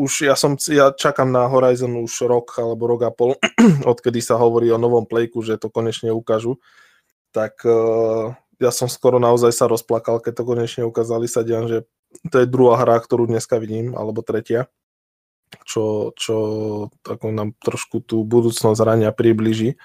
[0.00, 3.36] už ja som, ja čakám na Horizon už rok alebo rok a pol,
[3.92, 6.56] odkedy sa hovorí o novom playku, že to konečne ukážu,
[7.34, 11.84] tak uh, ja som skoro naozaj sa rozplakal, keď to konečne ukázali sa diam, že
[12.32, 14.72] to je druhá hra, ktorú dneska vidím, alebo tretia
[15.64, 16.36] čo, čo
[17.04, 19.80] ako nám trošku tú budúcnosť hrania približí.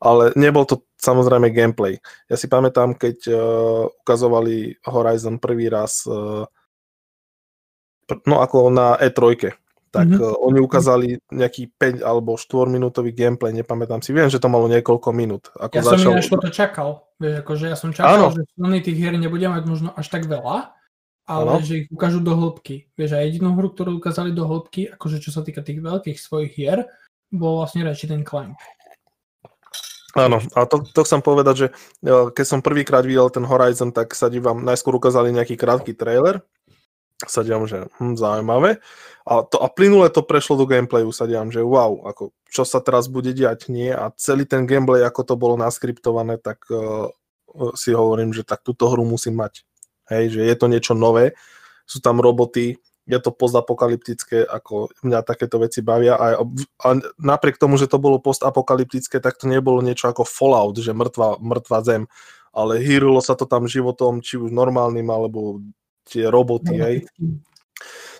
[0.00, 1.96] Ale nebol to samozrejme gameplay.
[2.28, 3.36] Ja si pamätám, keď uh,
[4.04, 6.44] ukazovali Horizon prvý raz, uh,
[8.28, 9.52] no ako na E3,
[9.94, 10.20] tak mm-hmm.
[10.20, 14.12] uh, oni ukázali nejaký 5 alebo 4 minútový gameplay, nepamätám si.
[14.12, 15.48] Viem, že to malo niekoľko minút.
[15.56, 16.20] Ako ja začal...
[16.20, 16.88] som to čakal.
[17.16, 18.26] Vieš, akože ja som čakal, Áno.
[18.36, 20.76] že Sony tých hier nebude mať možno až tak veľa,
[21.24, 21.64] ale ano.
[21.64, 22.92] že ich ukážu do hĺbky.
[22.92, 26.52] Vieš, a jedinú hru, ktorú ukázali do hĺbky, akože čo sa týka tých veľkých svojich
[26.52, 26.84] hier,
[27.32, 28.60] bol vlastne ten Clank.
[30.16, 31.66] Áno, a to, to chcem povedať, že
[32.00, 36.40] e, keď som prvýkrát videl ten Horizon, tak sa dívam, najskôr ukázali nejaký krátky trailer,
[37.20, 38.80] sa dívam, že hm, zaujímavé.
[39.28, 42.80] A, to, a plynule to prešlo do gameplayu, sa dívam, že wow, ako, čo sa
[42.80, 43.92] teraz bude diať, nie.
[43.92, 47.12] A celý ten gameplay, ako to bolo naskriptované, tak uh,
[47.76, 49.64] si hovorím, že tak túto hru musím mať
[50.10, 51.34] hej, že je to niečo nové,
[51.86, 56.42] sú tam roboty, je to postapokalyptické, ako mňa takéto veci bavia a,
[56.82, 56.88] a
[57.22, 61.86] napriek tomu, že to bolo postapokalyptické, tak to nebolo niečo ako Fallout, že mŕtva, mŕtva
[61.86, 62.02] zem,
[62.50, 65.62] ale hýrilo sa to tam životom, či už normálnym, alebo
[66.10, 66.96] tie roboty, hej.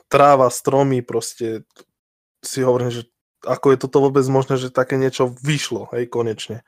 [0.07, 1.67] Tráva, stromy, proste
[2.47, 3.11] si hovorím, že
[3.43, 6.63] ako je toto vôbec možné, že také niečo vyšlo, hej, konečne.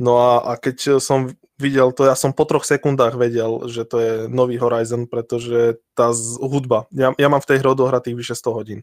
[0.00, 3.96] No a, a keď som videl to, ja som po troch sekundách vedel, že to
[4.00, 8.34] je nový Horizon, pretože tá z, hudba, ja, ja mám v tej hre odohratých vyše
[8.34, 8.80] 100 hodín.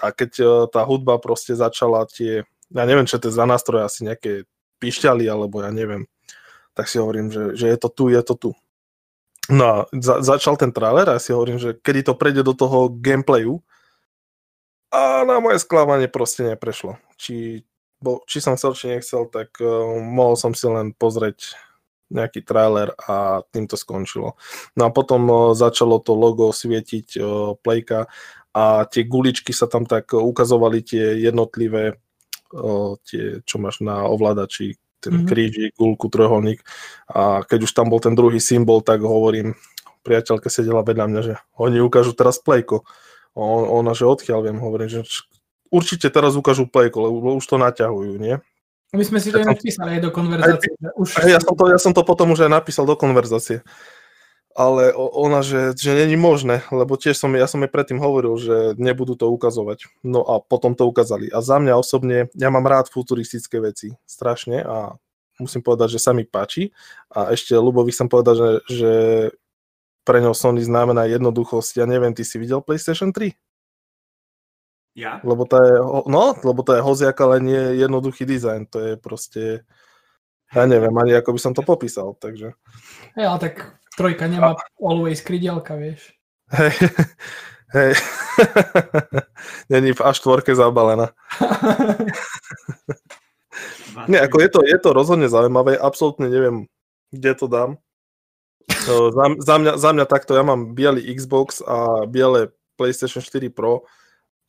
[0.00, 3.84] A keď uh, tá hudba proste začala tie, ja neviem, čo to je za nástroj,
[3.84, 4.48] asi nejaké
[4.80, 6.08] pišťaly, alebo ja neviem,
[6.72, 8.50] tak si hovorím, že, že je to tu, je to tu.
[9.52, 12.56] No a za, začal ten trailer a ja si hovorím, že kedy to prejde do
[12.56, 13.60] toho gameplayu,
[14.94, 17.02] a na moje sklamanie proste neprešlo.
[17.18, 17.66] Či,
[17.98, 21.58] bo, či som chcel, či nechcel, tak uh, mohol som si len pozrieť
[22.14, 24.38] nejaký trailer a tým to skončilo.
[24.78, 27.18] No a potom začalo to logo svietiť
[27.60, 28.06] Playka
[28.54, 31.98] a tie guličky sa tam tak ukazovali tie jednotlivé
[33.10, 35.28] tie, čo máš na ovládači, ten mm-hmm.
[35.28, 36.62] krížik, gulku, trojuholník
[37.10, 39.58] a keď už tam bol ten druhý symbol, tak hovorím,
[40.06, 42.86] priateľka sedela vedľa mňa, že oni ukážu teraz Playko.
[43.34, 45.02] Ona, že odkiaľ viem, hovorím, že
[45.74, 48.38] určite teraz ukážu playko, lebo už to naťahujú, nie?
[48.94, 50.70] My sme si to ja napísali aj do konverzácie.
[50.78, 51.08] Aj, už...
[51.26, 53.66] ja, som to, ja som to potom už aj napísal do konverzácie.
[54.54, 58.78] Ale ona, že, že není možné, lebo tiež som, ja som jej predtým hovoril, že
[58.78, 59.90] nebudú to ukazovať.
[60.06, 61.26] No a potom to ukázali.
[61.34, 64.94] A za mňa osobne, ja mám rád futuristické veci, strašne a
[65.42, 66.70] musím povedať, že sa mi páči.
[67.10, 68.92] A ešte Lubovi chcem povedať, že, že
[70.06, 71.82] pre ňo Sony znamená jednoduchosť.
[71.82, 73.34] Ja neviem, ty si videl PlayStation 3?
[74.94, 75.18] Ja?
[75.26, 75.72] Lebo to je,
[76.06, 78.70] no, lebo to je hoziak, ale nie jednoduchý dizajn.
[78.70, 79.66] To je proste,
[80.54, 82.54] ja neviem ani ako by som to popísal, takže.
[83.18, 83.54] Hej, ale tak
[83.98, 84.62] trojka nemá a...
[84.78, 86.14] always krydielka, vieš.
[86.54, 86.74] Hej,
[87.74, 87.92] hej.
[89.74, 91.10] Není v A4 zabalená.
[94.10, 96.66] Nie, ako je to, je to rozhodne zaujímavé, absolútne neviem,
[97.14, 97.78] kde to dám.
[98.90, 103.86] za, za, mňa, za mňa takto, ja mám biely Xbox a biele PlayStation 4 Pro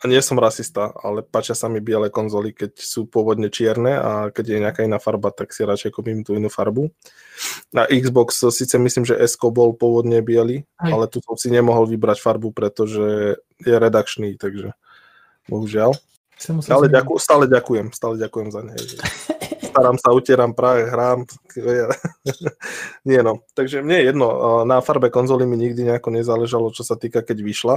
[0.05, 4.45] nie som rasista, ale páčia sa mi biele konzoly, keď sú pôvodne čierne a keď
[4.45, 6.89] je nejaká iná farba, tak si radšej kúpim tú inú farbu.
[7.69, 10.89] Na Xbox síce myslím, že S bol pôvodne biely, Aj.
[10.89, 14.73] ale tu som si nemohol vybrať farbu, pretože je redakčný, takže
[15.49, 15.93] bohužiaľ.
[16.35, 18.75] Stále, ďaku, stále ďakujem, stále ďakujem za ne.
[19.71, 21.23] Starám sa, utieram práve, hrám.
[23.07, 24.27] Nie no, takže mne je jedno,
[24.67, 27.75] na farbe konzoly mi nikdy nejako nezáležalo, čo sa týka, keď vyšla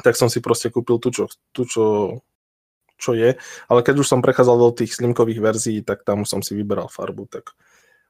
[0.00, 1.84] tak som si proste kúpil tu, čo, tu, čo,
[2.98, 3.38] čo je.
[3.70, 7.30] Ale keď už som prechádzal do tých slimkových verzií, tak tam som si vyberal farbu,
[7.30, 7.54] tak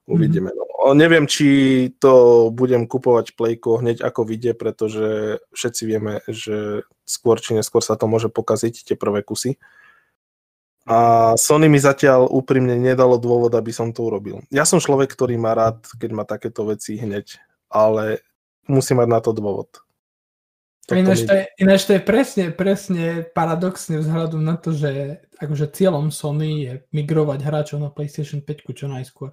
[0.09, 0.53] uvidíme.
[0.53, 0.64] Mm-hmm.
[0.85, 1.49] No, neviem, či
[1.97, 7.97] to budem kupovať Playko hneď ako vidie, pretože všetci vieme, že skôr či neskôr sa
[7.97, 9.57] to môže pokaziť, tie prvé kusy.
[10.85, 14.44] A Sony mi zatiaľ úprimne nedalo dôvod, aby som to urobil.
[14.53, 17.40] Ja som človek, ktorý má rád, keď má takéto veci hneď,
[17.73, 18.20] ale
[18.68, 19.84] musí mať na to dôvod.
[20.85, 25.73] Toto Ináč to, je, ináč to je presne, presne paradoxne vzhľadom na to, že akože
[25.73, 29.33] cieľom Sony je migrovať hráčov na PlayStation 5 čo najskôr.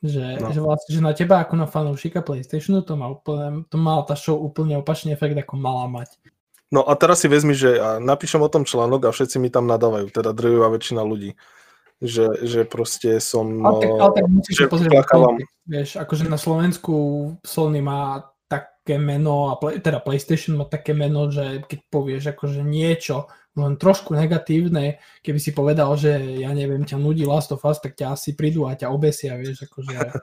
[0.00, 0.48] Že, No.
[0.50, 4.16] že vlastne, že na teba ako na fanúšika PlayStationu to, má úplne, to mala tá
[4.16, 6.16] show úplne opačný efekt, ako mala mať.
[6.72, 9.66] No a teraz si vezmi, že ja napíšem o tom článok a všetci mi tam
[9.66, 11.34] nadávajú, teda drvivá väčšina ľudí.
[12.00, 13.60] Že, že proste som...
[13.60, 15.04] Ale tak, ale tak musíš že pozrieť,
[15.68, 16.94] vieš, akože na Slovensku
[17.44, 18.29] Sony má
[18.90, 23.78] také meno, a play, teda PlayStation má také meno, že keď povieš akože niečo, len
[23.78, 28.18] trošku negatívne, keby si povedal, že ja neviem, ťa nudí Last of Us, tak ťa
[28.18, 29.94] asi prídu a ťa obesia, vieš, akože...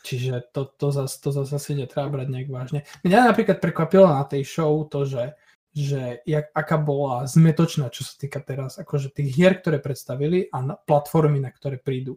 [0.00, 2.88] Čiže to, to zase to zas asi netreba brať nejak vážne.
[3.04, 5.36] Mňa napríklad prekvapilo na tej show to, že,
[5.76, 10.64] že jak, aká bola zmetočná, čo sa týka teraz, akože tých hier, ktoré predstavili a
[10.64, 12.16] na, platformy, na ktoré prídu.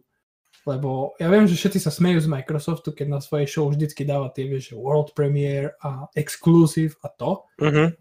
[0.64, 4.32] Lebo ja viem, že všetci sa smejú z Microsoftu, keď na svojej show vždycky dáva
[4.32, 7.44] tie, vieš, World Premiere a Exclusive a to.
[7.60, 7.92] Uh-huh.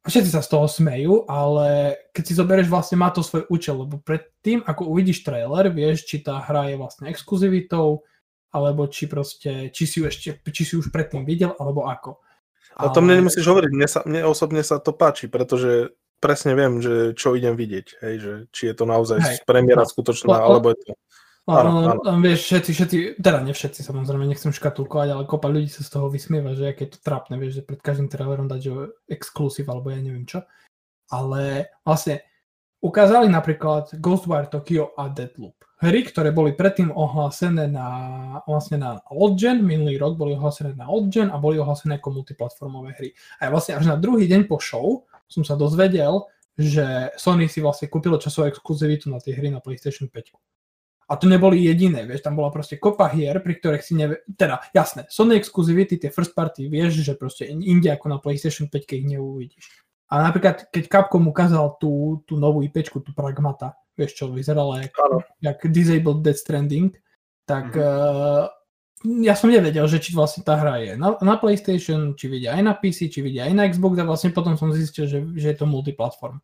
[0.00, 3.84] A všetci sa z toho smejú, ale keď si zoberieš, vlastne má to svoj účel,
[3.84, 8.06] lebo predtým, ako uvidíš trailer, vieš, či tá hra je vlastne exkluzivitou,
[8.54, 12.22] alebo či proste, či si ju ešte, či si už predtým videl, alebo ako.
[12.76, 16.80] A to mne nemusíš hovoriť, mne, sa, mne osobne sa to páči, pretože presne viem,
[16.80, 19.36] že čo idem vidieť, hej, že či je to naozaj Hej.
[19.44, 19.90] premiéra No.
[19.90, 20.46] skutočná, No, no.
[20.48, 20.92] alebo je to...
[21.46, 22.18] Áno, Áno.
[22.18, 26.10] Vieš, všetci, všetci, teda nie všetci samozrejme, nechcem škatulkovať, ale kopa ľudí sa z toho
[26.10, 28.72] vysmieva, že aké je to trápne, vieš, že pred každým trailerom dať, že
[29.06, 30.42] exklusiv alebo ja neviem čo.
[31.06, 32.26] Ale vlastne
[32.82, 35.54] ukázali napríklad Ghostwire Tokyo a Deadloop.
[35.86, 37.88] Hry, ktoré boli predtým ohlásené na,
[38.42, 42.10] vlastne na old gen, minulý rok boli ohlásené na old gen a boli ohlásené ako
[42.10, 43.14] multiplatformové hry.
[43.38, 46.26] A ja vlastne až na druhý deň po show som sa dozvedel,
[46.58, 50.55] že Sony si vlastne kúpilo časovú exkluzivitu na tie hry na PlayStation 5.
[51.06, 54.26] A to neboli jediné, vieš, tam bola proste kopa hier, pri ktorých si nevie...
[54.34, 58.74] Teda, jasné, Sony exkluzivity, tie first party, vieš, že proste inde ako na PlayStation 5
[58.90, 59.64] ich neuvidíš.
[60.10, 64.94] A napríklad, keď Capcom ukázal tú, tú novú IPčku, tú Pragmata, vieš čo, vyzerala jak,
[64.98, 65.22] Áno.
[65.38, 66.90] jak Disabled Death Stranding,
[67.46, 67.82] tak Mhm.
[67.82, 68.46] uh,
[69.22, 72.62] ja som nevedel, že či vlastne tá hra je na, na PlayStation, či vidia aj
[72.66, 75.56] na PC, či vidia aj na Xbox a vlastne potom som zistil, že, že je
[75.58, 76.42] to multiplatform.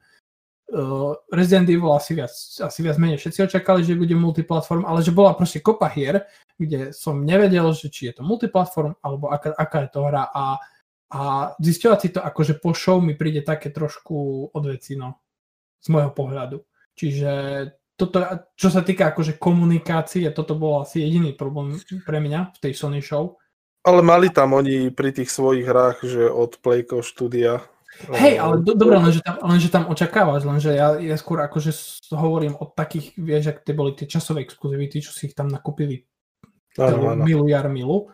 [0.72, 5.12] Uh, Resident Evil asi viac, asi viac menej všetci očakali, že bude multiplatform, ale že
[5.12, 6.24] bola proste kopa hier,
[6.56, 10.56] kde som nevedel, že či je to multiplatform, alebo aká, aká je to hra a,
[11.12, 11.20] a
[11.60, 15.20] zisťovať si to akože po show mi príde také trošku odveci, no,
[15.76, 16.64] z môjho pohľadu.
[16.96, 17.32] Čiže
[18.00, 18.24] toto,
[18.56, 21.76] čo sa týka akože komunikácie, toto bol asi jediný problém
[22.08, 23.36] pre mňa v tej Sony show.
[23.82, 27.66] Ale mali tam oni pri tých svojich hrách, že od Playko štúdia.
[28.08, 31.70] Hej, ale do, dobre, lenže tam, lenže tam očakávaš, lenže ja, ja skôr akože
[32.16, 36.08] hovorím o takých, vieš, ak tie boli tie časové exkluzivity, čo si ich tam nakúpili
[36.80, 37.22] Áno, áno.
[37.24, 38.08] milu jar milu,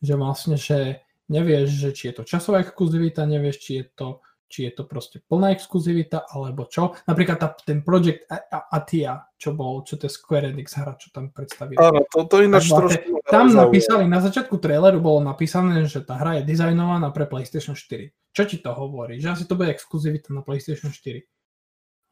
[0.00, 4.08] že vlastne, že nevieš, že či je to časová exkluzivita, nevieš, či je to,
[4.48, 6.96] či je to proste plná exkluzivita, alebo čo.
[7.04, 8.24] Napríklad tá, ten Project
[8.72, 11.76] Atia, čo bol, čo to je Square Enix hra, čo tam predstavili.
[11.76, 13.12] Áno, to, to ináč Tak trošku...
[13.12, 17.76] ma Tam napísali, na začiatku traileru bolo napísané, že tá hra je dizajnovaná pre PlayStation
[17.76, 18.08] 4.
[18.38, 19.18] Čo ti to hovorí?
[19.18, 21.26] Že asi to bude exkluzivita na PlayStation 4.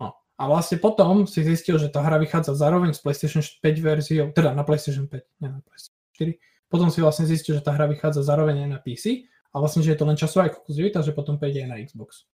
[0.03, 0.11] No.
[0.35, 4.51] A vlastne potom si zistil, že tá hra vychádza zároveň s PlayStation 5 verziou, teda
[4.51, 6.67] na PlayStation 5, nie na PlayStation 4.
[6.67, 9.95] Potom si vlastne zistil, že tá hra vychádza zároveň aj na PC a vlastne, že
[9.95, 12.27] je to len časová exkluzivita, že potom prejde aj na Xbox.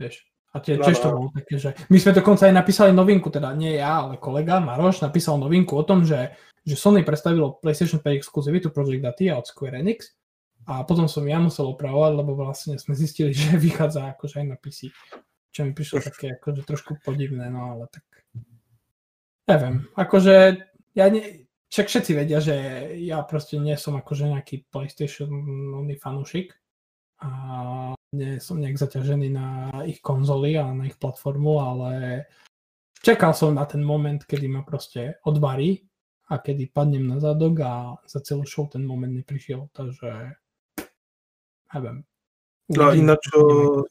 [0.00, 0.24] Vieš.
[0.56, 1.16] A tie, No, tiež to no.
[1.20, 5.04] bolo také, že my sme dokonca aj napísali novinku, teda nie ja, ale kolega Maroš
[5.04, 6.32] napísal novinku o tom, že,
[6.64, 10.16] že Sony predstavilo PlayStation 5 exkluzivitu Project Atia od Square Enix
[10.66, 14.56] a potom som ja musel opravovať, lebo vlastne sme zistili, že vychádza akože aj na
[14.58, 14.90] PC.
[15.54, 18.04] Čo mi prišlo také akože trošku podivné, no ale tak
[19.48, 20.34] neviem, akože
[20.92, 22.56] ja ne, však všetci vedia, že
[23.00, 25.30] ja proste nie som akože nejaký PlayStation
[25.96, 26.52] fanúšik
[27.24, 27.30] a
[28.12, 29.48] nie som nejak zaťažený na
[29.88, 31.90] ich konzoly a na ich platformu, ale
[33.00, 35.88] čakal som na ten moment, kedy ma proste odvarí
[36.28, 37.72] a kedy padnem na zadok a
[38.04, 40.36] za celú show ten moment neprišiel, takže
[41.76, 42.00] neviem.
[42.66, 43.22] No, Uvidím, ináč.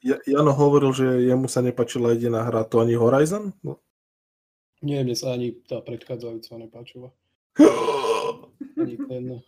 [0.04, 3.56] Ja- Jano hovoril, že jemu sa nepačila jediná hra, to ani Horizon?
[3.64, 3.80] No.
[4.84, 7.16] Nie, mne sa ani tá predchádzajúca nepáčila.
[8.76, 9.40] Ani ten.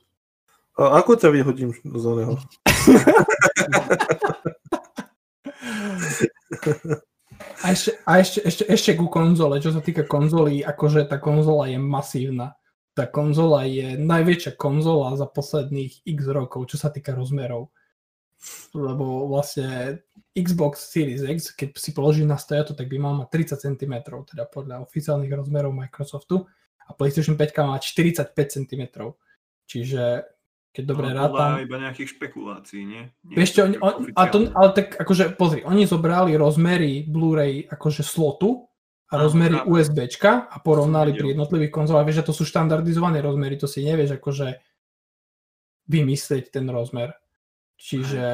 [0.80, 2.40] A ako ťa vyhodím z oného?
[7.64, 11.70] A ešte, a ešte, ešte, ešte ku konzole, čo sa týka konzoly, akože tá konzola
[11.70, 12.54] je masívna.
[12.94, 17.70] Tá konzola je najväčšia konzola za posledných x rokov, čo sa týka rozmerov.
[18.78, 20.02] Lebo vlastne
[20.38, 24.46] Xbox Series X, keď si položí na stojato, tak by mal mať 30 cm, teda
[24.46, 26.46] podľa oficiálnych rozmerov Microsoftu
[26.88, 28.84] a PlayStation 5 má mať 45 cm.
[29.68, 30.04] Čiže
[30.72, 31.58] keď dobre Ale rátam.
[31.58, 33.10] iba nejakých špekulácií, nie?
[33.26, 37.66] nie Vieš čo, oni, on, a to, ale tak akože, pozri, oni zobrali rozmery Blu-ray
[37.66, 38.70] akože slotu
[39.10, 39.58] a rozmery.
[39.66, 42.06] USBčka a porovnali pri jednotlivých konzolách.
[42.06, 44.62] Vieš, že to sú štandardizované rozmery, to si nevieš akože
[45.90, 47.16] vymyslieť ten rozmer.
[47.78, 48.28] Čiže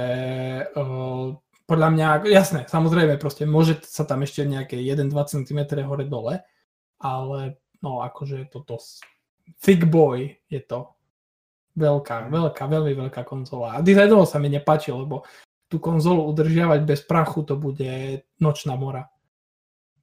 [0.71, 1.35] uh,
[1.67, 6.43] podľa mňa, jasné, samozrejme, proste môže sa tam ešte nejaké 1-2 cm hore dole,
[7.03, 7.39] ale
[7.83, 9.03] no akože je to dosť
[9.59, 10.87] thick boy je to.
[11.73, 13.81] Veľká, veľká, veľmi veľká konzola.
[13.81, 15.25] A dizajnovo sa mi nepáči, lebo
[15.65, 19.09] tú konzolu udržiavať bez prachu to bude nočná mora.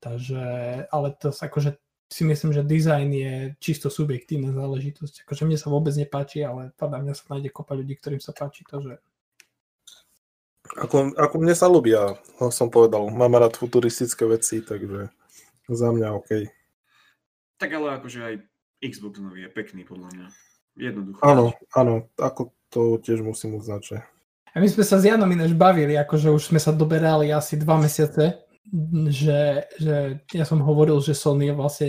[0.02, 0.42] Takže,
[0.90, 1.78] ale to akože
[2.10, 3.32] si myslím, že dizajn je
[3.62, 5.22] čisto subjektívna záležitosť.
[5.22, 8.66] Akože mne sa vôbec nepáči, ale podľa mňa sa nájde kopa ľudí, ktorým sa páči
[8.66, 8.98] to, že
[10.78, 15.10] Ako, ako mne sa no, som povedal, mám rád futuristické veci, takže
[15.66, 16.30] za mňa OK.
[17.58, 18.34] Tak ale akože aj
[18.80, 20.26] Xbox nový je pekný podľa mňa.
[20.78, 21.20] Jednoducho.
[21.26, 23.96] Áno, áno, ako to tiež musím uznať, že
[24.54, 27.76] A my sme sa s Janom ináč bavili, akože už sme sa doberali asi dva
[27.76, 28.46] mesiace,
[29.10, 31.88] že, že ja som hovoril, že Sony je vlastne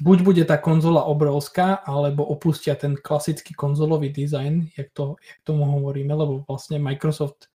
[0.00, 5.64] buď bude tá konzola obrovská, alebo opustia ten klasický konzolový dizajn, jak, to, jak tomu
[5.64, 7.48] hovoríme, lebo vlastne Microsoft,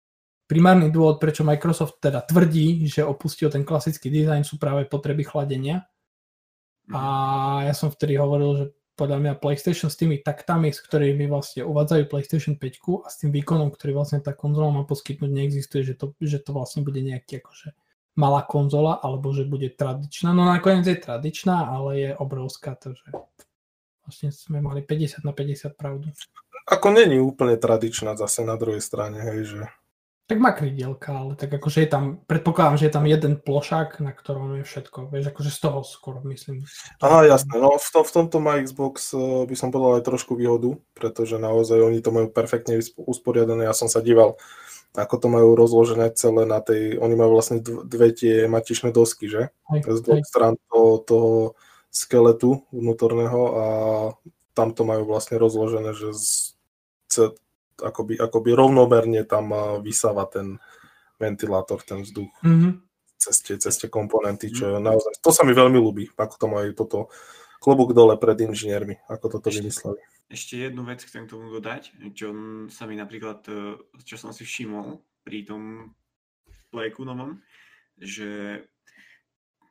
[0.49, 5.85] primárny dôvod, prečo Microsoft teda tvrdí, že opustil ten klasický dizajn, sú práve potreby chladenia.
[6.89, 7.03] A
[7.69, 8.65] ja som vtedy hovoril, že
[8.99, 13.31] podľa mňa PlayStation s tými taktami, s ktorými vlastne uvádzajú PlayStation 5 a s tým
[13.31, 17.39] výkonom, ktorý vlastne tá konzola má poskytnúť, neexistuje, že to, že to vlastne bude nejaký
[17.45, 17.77] akože
[18.19, 20.35] malá konzola, alebo že bude tradičná.
[20.35, 23.15] No nakoniec je tradičná, ale je obrovská, takže
[24.03, 26.11] vlastne sme mali 50 na 50 pravdu.
[26.67, 29.61] ako není úplne tradičná zase na druhej strane, hej, že
[30.29, 34.13] Tak má krydielka, ale tak akože je tam, predpokladám, že je tam jeden plošák, na
[34.13, 35.09] ktorom je všetko.
[35.09, 36.69] Vieš, akože z toho skoro myslím.
[37.01, 37.57] Aha, jasné.
[37.57, 41.41] No v, to, v tomto má Xbox eh, by som povedal aj trošku výhodu, pretože
[41.41, 43.65] naozaj oni to majú perfektne usporiadané.
[43.65, 44.37] Ja som sa díval,
[44.93, 49.33] ako to majú rozložené celé na tej, oni majú vlastne dv- dve tie matičné dosky,
[49.33, 49.49] že?
[49.73, 51.33] Hej, Z dvoch strán toho, toho
[51.89, 53.67] skeletu vnútorného a
[54.53, 56.53] tam to majú vlastne rozložené, že z,
[57.83, 59.51] akoby, akoby rovnomerne tam
[59.83, 60.59] vysáva ten
[61.19, 62.83] ventilátor, ten vzduch Mhm.
[63.19, 66.47] cez tie, cez tie komponenty, čo je naozaj, to sa mi veľmi ľúbi, ako to
[66.47, 66.99] majú toto
[67.59, 69.99] klobúk dole pred inžiniermi, ako toto vymysleli.
[70.31, 72.31] Ešte jednu vec chcem tomu dodať, čo
[72.71, 75.95] sa mi napríklad, e, čo som si všimol pri tom
[76.71, 77.41] Playku novom,
[77.99, 78.63] že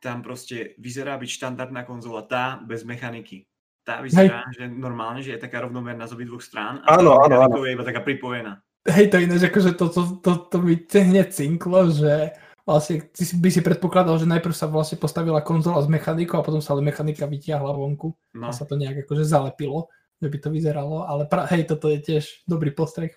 [0.02, 3.48] tam proste vyzerá byť štandardná konzola tá bez mechaniky.
[3.88, 7.64] Tá vyzerá, že normálne, že je taká rovnomerná z obidvoch strán a Áno, áno, mechanikou
[7.64, 8.60] je iba taká pripojená.
[8.84, 12.36] Hej, to ináč, akože to, to, to, to mi hneď cinklo, že
[12.68, 16.60] vlastne ty by si predpokladal, že najprv sa vlastne postavila konzola s mechanikou a potom
[16.60, 19.88] sa ale mechanika vytiahla vonku No, a sa to nejak akože zalepilo,
[20.20, 23.16] že by to vyzeralo, ale pra, hej, toto je tiež dobrý postreh.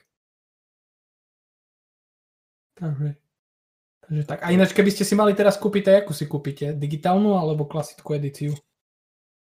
[2.79, 3.19] Takže,
[4.07, 4.39] takže tak.
[4.47, 6.79] A ináč, keby ste si mali teraz kúpiť, akú si kúpite?
[6.79, 8.55] Digitálnu alebo klasickú edíciu?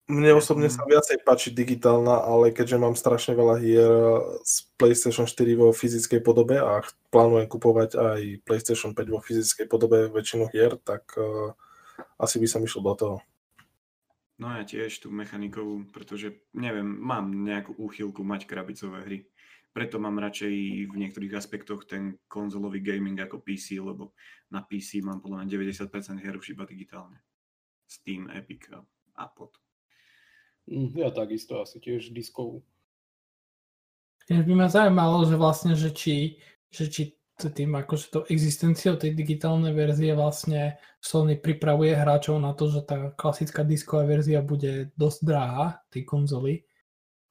[0.04, 3.88] Mne osobne sa viacej páči digitálna, ale keďže mám strašne veľa hier
[4.44, 10.12] z PlayStation 4 vo fyzickej podobe a plánujem kupovať aj PlayStation 5 vo fyzickej podobe
[10.12, 11.56] väčšinu hier, tak uh,
[12.20, 13.16] asi by som išiel do toho.
[14.36, 19.18] no ja tiež tú mechanikovú, pretože neviem, mám nejakú úchylku mať krabicové hry.
[19.72, 20.54] Preto mám radšej
[20.86, 24.12] v niektorých aspektoch ten konzolový gaming ako PC, lebo
[24.52, 27.24] na PC mám podľa mňa 90% hier už iba digitálne.
[27.88, 28.84] Steam, Epic a,
[29.18, 29.24] a
[30.98, 32.66] Ja takisto asi tiež diskovú.
[34.26, 36.40] Ináč by ma zaujímalo, že vlastne, že či,
[36.72, 37.02] že či
[37.34, 43.10] tým akože to existenciou tej digitálnej verzie vlastne Sony pripravuje hráčov na to, že tá
[43.18, 46.62] klasická disková verzia bude dosť drahá, tej konzoly,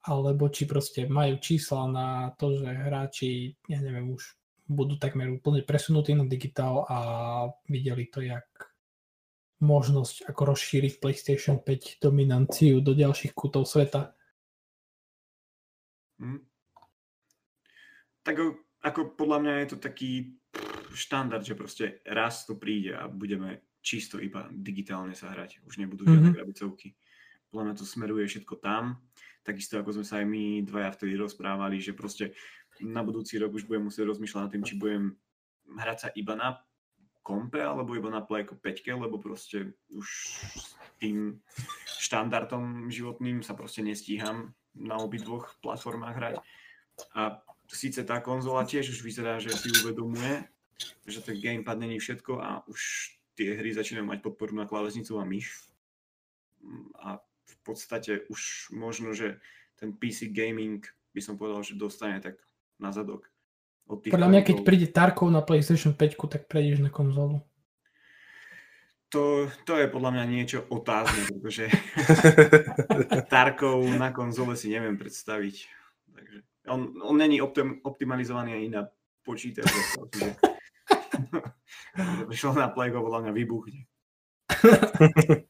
[0.04, 4.36] alebo či proste majú čísla na to, že hráči, ja neviem, už
[4.68, 6.98] budú takmer úplne presunutí na digitál a
[7.68, 8.44] videli to jak
[9.62, 14.14] možnosť ako rozšíriť PlayStation 5 dominanciu do ďalších kútov sveta.
[16.18, 16.40] Hm.
[18.24, 18.36] Tak
[18.80, 20.12] ako podľa mňa je to taký
[20.94, 25.60] štandard, že proste raz to príde a budeme čisto iba digitálne sa hrať.
[25.68, 26.36] Už nebudú žiadne Mhm.
[26.36, 26.96] krabicovky.
[27.52, 29.04] Podľa mňa to smeruje všetko tam.
[29.44, 32.32] Takisto ako sme sa aj my dvaja vtedy rozprávali, že proste
[32.80, 35.14] na budúci rok už budem musieť rozmýšľať nad tým, či budem
[35.68, 36.58] hrať sa iba na
[37.24, 40.06] kompe alebo iba na Playko 5, lebo proste už
[40.60, 41.40] s tým
[41.98, 46.34] štandardom životným sa proste nestíham na obidvoch platformách hrať.
[47.16, 47.40] A
[47.72, 50.44] síce tá konzola tiež už vyzerá, že si uvedomuje,
[51.08, 55.24] že ten gamepad není všetko a už tie hry začínajú mať podporu na klávesnicu a
[55.26, 55.66] myš.
[57.00, 59.40] A v podstate už možno, že
[59.80, 60.84] ten PC gaming
[61.16, 62.38] by som povedal, že dostane tak
[62.78, 63.33] na zadok.
[63.84, 67.44] Podľa mňa, keď príde Tarkov na PlayStation 5, tak prejdeš na konzolu.
[69.12, 71.70] To, to je podľa mňa niečo otázne, pretože
[73.30, 75.54] Tarkov na konzole si neviem predstaviť.
[76.10, 78.82] Takže on, on není optim, optimalizovaný ani na
[79.22, 79.68] počítač.
[82.28, 83.80] Prišiel na Playgo, podľa mňa vybuchne.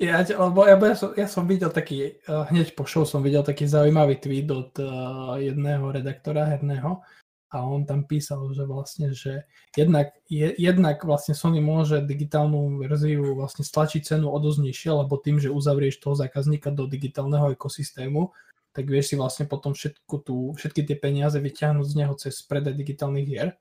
[0.00, 3.44] Ja, lebo ja, ja, som, ja som videl taký, uh, hneď po show som videl
[3.44, 7.04] taký zaujímavý tweet od uh, jedného redaktora herného
[7.50, 9.42] a on tam písal, že vlastne, že
[9.74, 15.18] jednak, je, jednak vlastne Sony môže digitálnu verziu vlastne stlačiť cenu o dosť nižšie, lebo
[15.18, 18.30] tým, že uzavrieš toho zákazníka do digitálneho ekosystému,
[18.70, 22.78] tak vieš si vlastne potom všetku tú, všetky tie peniaze vyťahnuť z neho cez predaj
[22.78, 23.58] digitálnych hier,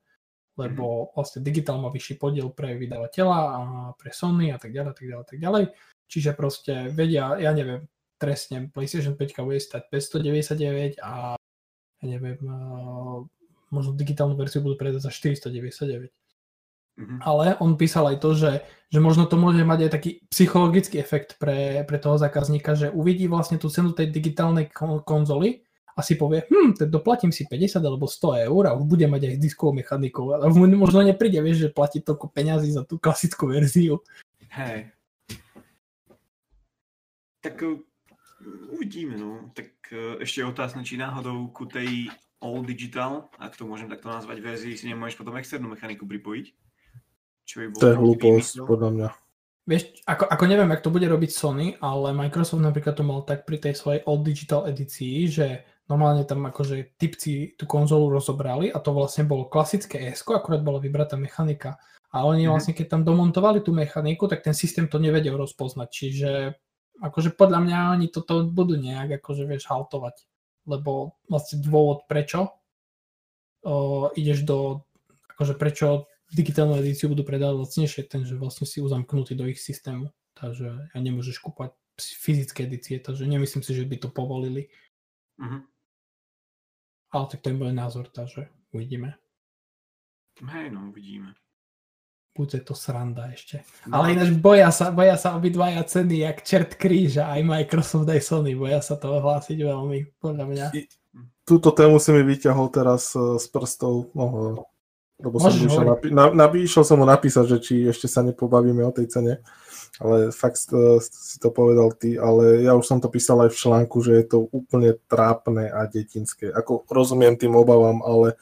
[0.54, 1.18] lebo mhm.
[1.18, 3.60] vlastne digitál má vyšší podiel pre vydavateľa a
[3.98, 5.64] pre Sony a tak ďalej, tak ďalej, tak ďalej.
[6.10, 7.90] Čiže proste vedia, ja neviem,
[8.22, 11.34] trestne PlayStation 5 bude stať 599 a
[12.00, 12.38] ja neviem,
[13.70, 16.10] možno digitálnu verziu budú predať za 499.
[17.00, 17.20] Mm-hmm.
[17.24, 18.52] Ale on písal aj to, že,
[18.92, 23.32] že možno to môže mať aj taký psychologický efekt pre, pre toho zákazníka, že uvidí
[23.32, 25.64] vlastne tú cenu tej digitálnej kon- konzoly
[25.96, 29.32] a si povie, hm, tak doplatím si 50 alebo 100 eur a už bude mať
[29.32, 30.36] aj s diskovou mechanikou.
[30.36, 34.04] A možno nepríde, vieš, že platí toľko peňazí za tú klasickú verziu.
[34.52, 34.92] Hej,
[37.40, 37.80] tak uh,
[38.76, 39.52] uvidíme, no.
[39.56, 44.08] Tak uh, ešte je otázne, či náhodou ku tej All Digital, ak to môžem takto
[44.08, 46.46] nazvať, verzii si nemôžeš potom externú mechaniku pripojiť.
[47.44, 49.10] Čo by bolo to je hlúposť, podľa mňa.
[49.70, 53.46] Vieš, ako, ako neviem, ak to bude robiť Sony, ale Microsoft napríklad to mal tak
[53.46, 58.78] pri tej svojej All Digital edícii, že normálne tam akože typci tú konzolu rozobrali a
[58.82, 61.82] to vlastne bolo klasické ESCO, akorát bola vybratá mechanika.
[62.10, 62.50] A oni mm-hmm.
[62.50, 65.88] vlastne, keď tam domontovali tú mechaniku, tak ten systém to nevedel rozpoznať.
[65.90, 66.32] Čiže
[67.02, 70.29] akože podľa mňa oni toto budú nejak akože vieš haltovať,
[70.70, 72.54] lebo vlastne dôvod prečo
[73.66, 74.86] o, ideš do,
[75.34, 80.14] akože prečo digitálnu edíciu budú predávať lacnejšie, ten, že vlastne si uzamknutý do ich systému,
[80.38, 84.70] takže ja nemôžeš kúpať fyzické edície, takže nemyslím si, že by to povolili.
[85.42, 85.66] Uh-huh.
[87.10, 89.18] Ale tak to je môj názor, takže uvidíme.
[90.40, 91.34] Hej, no, uvidíme
[92.40, 93.68] bude to sranda ešte.
[93.84, 94.00] No.
[94.00, 98.56] Ale ináč boja sa, boja sa obidvaja ceny, jak čert kríža, aj Microsoft, aj Sony,
[98.56, 100.66] boja sa to ohlásiť veľmi, podľa mňa.
[100.72, 100.88] I,
[101.44, 104.56] túto tému si mi vyťahol teraz uh, z prstov, no,
[105.20, 108.88] lebo som išiel, napi- na, na, išiel som mu napísať, že či ešte sa nepobavíme
[108.88, 109.34] o tej cene,
[110.00, 113.60] ale fakt uh, si to povedal ty, ale ja už som to písal aj v
[113.60, 116.48] článku, že je to úplne trápne a detinské.
[116.56, 118.40] Ako rozumiem tým obavám, ale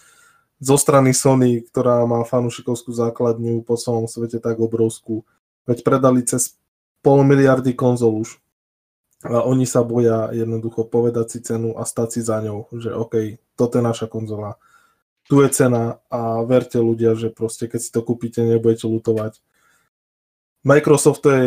[0.57, 5.21] zo strany Sony, ktorá má fanúšikovskú základňu po celom svete tak obrovskú.
[5.69, 6.57] Veď predali cez
[7.05, 8.41] pol miliardy konzol už.
[9.25, 13.41] A oni sa boja jednoducho povedať si cenu a stať si za ňou, že OK,
[13.57, 14.61] toto je naša konzola.
[15.25, 19.41] Tu je cena a verte ľudia, že proste keď si to kúpite, nebudete lutovať.
[20.61, 21.45] Microsoft to je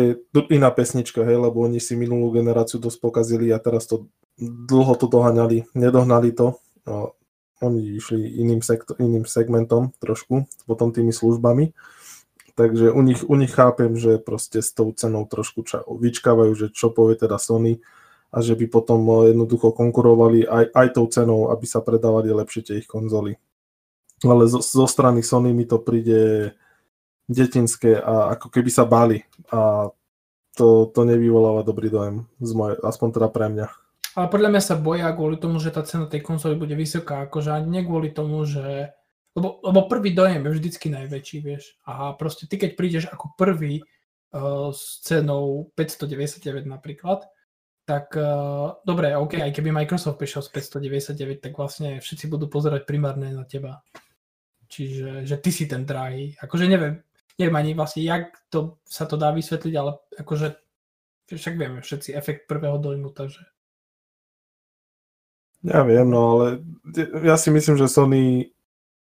[0.51, 4.09] iná pesnička, hej, lebo oni si minulú generáciu dosť pokazili a teraz to
[4.41, 6.57] dlho to dohaňali, nedohnali to.
[6.85, 7.13] No,
[7.61, 11.71] oni išli iným, sektor, iným segmentom trošku, potom tými službami.
[12.57, 16.67] Takže u nich, u nich chápem, že proste s tou cenou trošku ča, vyčkávajú, že
[16.73, 17.79] čo povie teda Sony
[18.31, 22.75] a že by potom jednoducho konkurovali aj, aj tou cenou, aby sa predávali lepšie tie
[22.83, 23.39] ich konzoly.
[24.21, 26.53] Ale zo, zo strany Sony mi to príde
[27.31, 29.89] detinské a ako keby sa báli a
[30.55, 33.67] to, to nevyvoláva dobrý dojem, z moje, aspoň teda pre mňa.
[34.11, 37.55] Ale podľa mňa sa boja kvôli tomu, že tá cena tej konzoly bude vysoká, akože
[37.55, 38.91] ani nie kvôli tomu, že...
[39.31, 41.79] Lebo, lebo prvý dojem je vždycky najväčší, vieš.
[41.87, 47.23] A proste ty, keď prídeš ako prvý uh, s cenou 599 napríklad,
[47.87, 52.83] tak uh, dobre, OK, aj keby Microsoft prišiel s 599, tak vlastne všetci budú pozerať
[52.83, 53.79] primárne na teba.
[54.67, 56.35] Čiže že ty si ten drahý.
[56.35, 56.99] Akože neviem,
[57.39, 60.47] neviem ani vlastne, jak to, sa to dá vysvetliť, ale akože
[61.31, 63.47] však vieme všetci efekt prvého dojmu, takže
[65.61, 66.45] ja viem, no ale
[67.21, 68.49] ja si myslím, že Sony,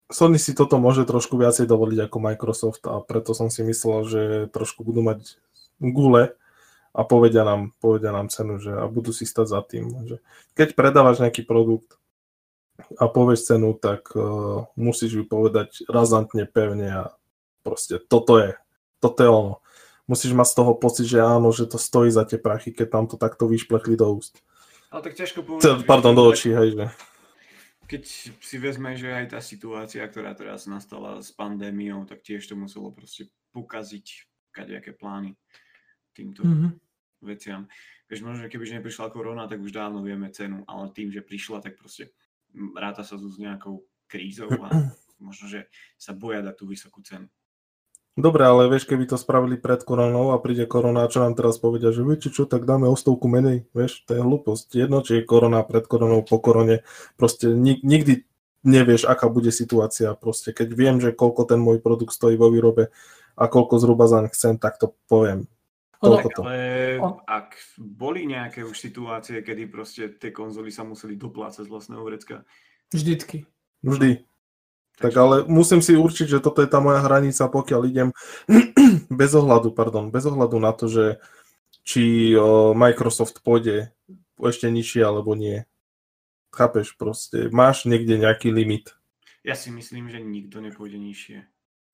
[0.09, 4.21] Sony si toto môže trošku viacej dovoliť ako Microsoft a preto som si myslel, že
[4.53, 5.41] trošku budú mať
[5.81, 6.37] gule
[6.93, 9.89] a povedia nám, povedia nám cenu, že a budú si stať za tým.
[10.05, 10.15] Že
[10.53, 11.97] keď predávaš nejaký produkt
[13.01, 17.03] a povieš cenu, tak uh, musíš ju povedať razantne, pevne a
[17.65, 18.53] proste toto je,
[19.01, 19.55] toto je ono.
[20.05, 23.05] Musíš mať z toho pocit, že áno, že to stojí za tie prachy, keď tam
[23.09, 24.45] to takto vyšplechli do úst.
[24.93, 25.89] Ale tak ťažko povedať.
[25.89, 26.85] Pardon, do očí, hej, že.
[27.89, 28.03] Keď
[28.37, 32.93] si vezme, že aj tá situácia, ktorá teraz nastala s pandémiou, tak tiež to muselo
[32.93, 35.33] proste pokaziť kadejaké plány
[36.13, 36.71] týmto mm-hmm.
[37.25, 37.65] veciam.
[38.05, 41.65] Vieš, možno, že kebyže neprišla korona, tak už dávno vieme cenu, ale tým, že prišla,
[41.65, 42.13] tak proste
[42.77, 44.69] ráta sa tu s nejakou krízou a
[45.25, 45.65] možno, že
[45.97, 47.25] sa boja dať tú vysokú cenu.
[48.13, 51.89] Dobre, ale vieš, keby to spravili pred koronou a príde korona, čo nám teraz povedia,
[51.89, 54.77] že viete čo, tak dáme o stovku menej, vieš, to je hlúposť.
[54.77, 56.85] Jedno, či je korona, pred koronou, po korone,
[57.17, 58.29] proste nik- nikdy
[58.61, 60.13] nevieš, aká bude situácia.
[60.13, 62.93] Proste keď viem, že koľko ten môj produkt stojí vo výrobe
[63.33, 65.49] a koľko zhruba zaň chcem, tak to poviem.
[66.03, 66.19] To.
[66.19, 72.03] Ale ak boli nejaké už situácie, kedy proste tie konzoly sa museli doplácať z vlastného
[72.03, 72.43] vrecka?
[72.91, 73.47] Vždycky.
[73.79, 74.27] Vždy.
[75.03, 78.09] Tak ale musím si určiť, že toto je tá moja hranica, pokiaľ idem
[79.11, 81.19] bez ohľadu, pardon, bez ohľadu na to, že
[81.83, 82.31] či
[82.71, 83.91] Microsoft pôjde
[84.39, 85.67] ešte nižšie alebo nie.
[86.55, 88.95] Chápeš proste, máš niekde nejaký limit.
[89.43, 91.43] Ja si myslím, že nikto nepôjde nižšie.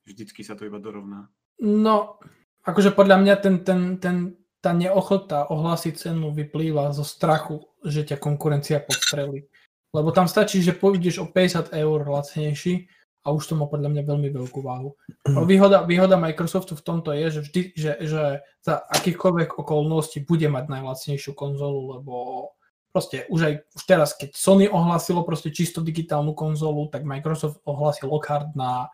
[0.06, 1.34] Vždycky sa to iba dorovná.
[1.66, 2.22] No,
[2.62, 8.22] akože podľa mňa ten, ten, ten, tá neochota ohlásiť cenu vyplýva zo strachu, že ťa
[8.22, 9.50] konkurencia podstrelí.
[9.90, 12.99] Lebo tam stačí, že pôjdeš o 50 eur lacnejší
[13.30, 14.98] a už to má podľa mňa veľmi veľkú váhu.
[15.30, 15.46] Mhm.
[15.46, 18.24] Výhoda, výhoda Microsoftu v tomto je, že, vždy, že, že
[18.66, 22.14] za akýchkoľvek okolností bude mať najlacnejšiu konzolu, lebo
[22.90, 28.10] proste už aj už teraz, keď Sony ohlásilo proste čisto digitálnu konzolu, tak Microsoft ohlásil
[28.10, 28.90] Lockhart na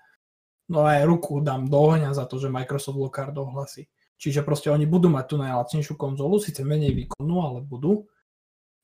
[0.68, 3.88] no aj ruku dám do ohňa za to, že Microsoft Lockhart ohlasí.
[4.16, 8.08] Čiže proste oni budú mať tú najlacnejšiu konzolu, síce menej výkonnú, ale budú.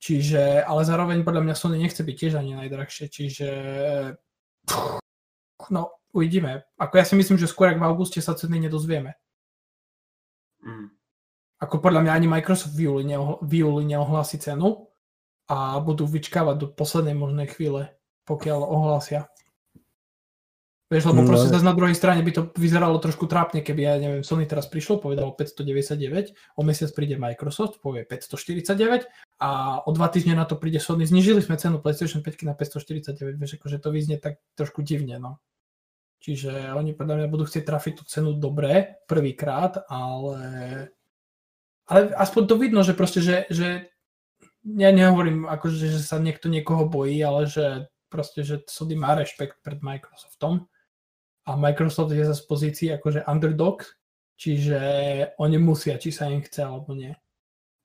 [0.02, 3.50] Čiže, ale zároveň podľa mňa Sony nechce byť tiež ani najdrahšie, čiže
[5.70, 6.66] no, uvidíme.
[6.82, 9.14] Ako ja si myslím, že skôr ak v auguste sa ceny nedozvieme.
[10.66, 10.90] Mm.
[11.62, 14.90] Ako podľa mňa ani Microsoft v júli, neohl- v júli neohlási cenu
[15.46, 17.94] a budú vyčkávať do poslednej možnej chvíle,
[18.26, 19.30] pokiaľ ohlásia.
[20.92, 21.28] Vieš, lebo no.
[21.32, 24.68] proste zase na druhej strane by to vyzeralo trošku trápne, keby, ja neviem, Sony teraz
[24.68, 29.08] prišlo, povedalo 599, o mesiac príde Microsoft, povie 549
[29.40, 33.40] a o dva týždne na to príde Sony, znižili sme cenu PlayStation 5 na 549,
[33.40, 35.40] vieš, akože to vyznie tak trošku divne, no.
[36.20, 40.44] Čiže oni podľa mňa budú chcieť trafiť tú cenu dobre prvýkrát, ale,
[41.88, 43.88] ale aspoň to vidno, že proste, že, že
[44.68, 49.64] ja nehovorím, akože, že sa niekto niekoho bojí, ale že proste, že Sony má rešpekt
[49.64, 50.68] pred Microsoftom
[51.46, 53.86] a Microsoft je zase z pozícii akože underdog,
[54.38, 54.80] čiže
[55.42, 57.14] oni musia, či sa im chce alebo nie.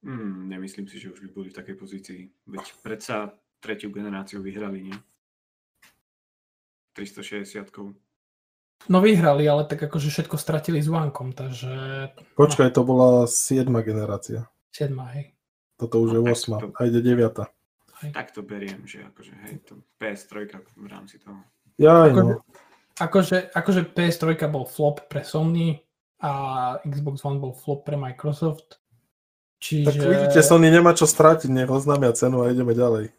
[0.04, 2.20] Hmm, nemyslím si, že už by boli v takej pozícii.
[2.46, 4.96] Veď predsa tretiu generáciu vyhrali, nie?
[6.94, 7.72] 360
[8.92, 11.72] No vyhrali, ale tak akože všetko stratili s Vankom, takže...
[12.36, 14.46] Počkaj, to bola 7 generácia.
[14.76, 15.32] 7, hej.
[15.80, 16.66] Toto už no, je 8, to...
[16.76, 18.04] a ide 9.
[18.04, 18.10] Hej.
[18.12, 21.40] Tak to beriem, že akože hej, to PS3 v rámci toho.
[21.80, 22.44] Ja, akože, no
[22.96, 25.80] akože, akože PS3 bol flop pre Sony
[26.20, 26.32] a
[26.82, 28.80] Xbox One bol flop pre Microsoft.
[29.60, 29.88] Čiže...
[29.88, 33.12] Tak vidíte, Sony nemá čo strátiť, nech oznámia cenu a ideme ďalej.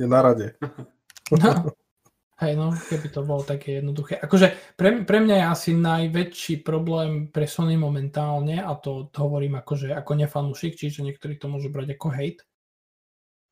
[0.00, 0.48] Je na rade.
[1.32, 1.72] No.
[2.36, 4.20] Hej no, keby to bolo také jednoduché.
[4.20, 9.56] Akože pre, pre mňa je asi najväčší problém pre Sony momentálne, a to, to hovorím
[9.56, 12.44] akože ako nefanúšik, čiže niektorí to môžu brať ako hate,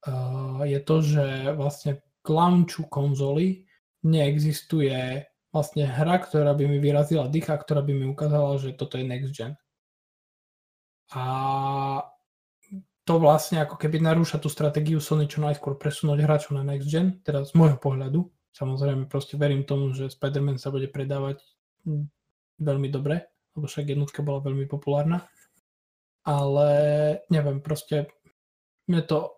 [0.05, 1.25] uh, je to, že
[1.57, 3.65] vlastne k launchu konzoly
[4.05, 9.05] neexistuje vlastne hra, ktorá by mi vyrazila dýcha, ktorá by mi ukázala, že toto je
[9.05, 9.53] next gen.
[11.13, 11.23] A
[13.05, 17.21] to vlastne ako keby narúša tú stratégiu Sony čo najskôr presunúť hráčov na next gen,
[17.21, 18.33] teda z môjho pohľadu.
[18.57, 21.45] Samozrejme, proste verím tomu, že Spider-Man sa bude predávať
[21.85, 22.09] hm,
[22.61, 25.29] veľmi dobre, lebo však jednotka bola veľmi populárna.
[26.25, 26.71] Ale
[27.29, 28.09] neviem, proste
[28.89, 29.37] mne to...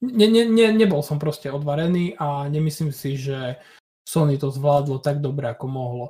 [0.00, 3.60] Ne, ne, ne, nebol som proste odvarený a nemyslím si, že
[4.04, 6.06] Sony to zvládlo tak dobre, ako mohlo.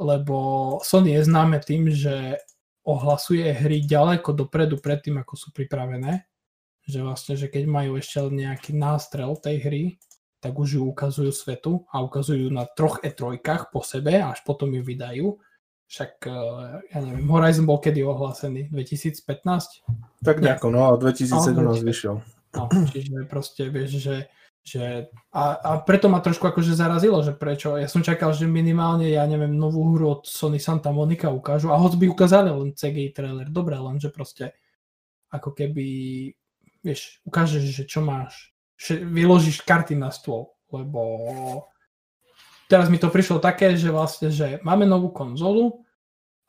[0.00, 0.36] Lebo
[0.80, 2.40] Sony je známe tým, že
[2.84, 6.24] ohlasuje hry ďaleko dopredu pred tým, ako sú pripravené.
[6.88, 9.84] Že vlastne, že keď majú ešte nejaký nástrel tej hry,
[10.40, 13.36] tak už ju ukazujú svetu a ukazujú na troch E3
[13.68, 15.36] po sebe a až potom ju vydajú.
[15.90, 18.72] Však, eh, ja neviem, Horizon bol kedy ohlásený?
[18.72, 19.84] 2015?
[20.24, 22.16] Tak nejako, no a 2017 no, vyšiel.
[22.56, 24.16] No, čiže proste vieš, že
[24.60, 27.80] že, a, a preto ma trošku akože zarazilo, že prečo.
[27.80, 31.80] Ja som čakal, že minimálne, ja neviem, novú hru od Sony Santa Monica ukážu a
[31.80, 33.48] hoď by ukázali len CGI trailer.
[33.48, 34.52] Dobre, lenže proste
[35.32, 35.86] ako keby,
[36.84, 38.52] vieš, ukážeš, že čo máš.
[38.90, 41.00] Vyložíš karty na stôl, lebo
[42.68, 45.84] teraz mi to prišlo také, že vlastne, že máme novú konzolu,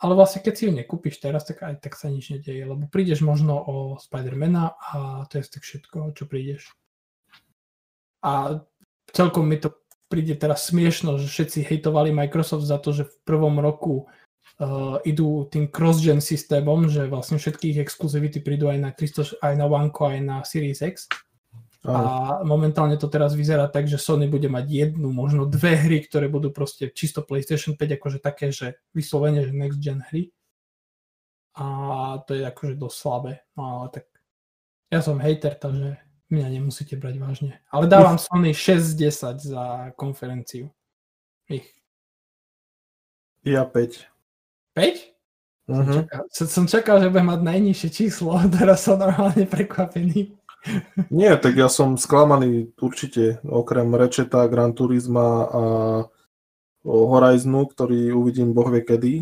[0.02, 3.22] ale vlastne keď si ju nekúpiš teraz, tak aj tak sa nič nedeje, lebo prídeš
[3.22, 6.74] možno o Spidermana a to je tak všetko, čo prídeš.
[8.22, 8.62] A
[9.12, 9.74] celkom mi to
[10.12, 14.06] príde teraz smiešno, že všetci hejtovali Microsoft za to, že v prvom roku
[14.60, 19.54] uh, idú tým cross-gen systémom, že vlastne všetky ich exkluzivity prídu aj na 300, aj
[19.56, 21.08] na One, aj na Series X.
[21.82, 26.30] A momentálne to teraz vyzerá tak, že Sony bude mať jednu, možno dve hry, ktoré
[26.30, 30.30] budú proste čisto PlayStation 5, akože také, že vyslovene, že next gen hry.
[31.58, 31.66] A
[32.30, 33.34] to je akože dosť slabé.
[33.58, 34.06] No ale tak
[34.94, 35.98] ja som hater, takže
[36.32, 37.52] mňa nemusíte brať vážne.
[37.68, 40.72] Ale dávam Sony 6-10 za konferenciu.
[41.52, 41.68] Ich.
[43.44, 44.08] Ja 5.
[44.74, 45.12] 5?
[45.68, 45.76] Uh-huh.
[45.76, 45.94] Som, Mhm.
[45.94, 50.36] čakal, som čakal, že budem mať najnižšie číslo, teraz som normálne prekvapený.
[51.10, 55.64] Nie, tak ja som sklamaný určite, okrem Rečeta, Gran Turisma a
[56.86, 59.14] Horizonu, ktorý uvidím boh vie kedy.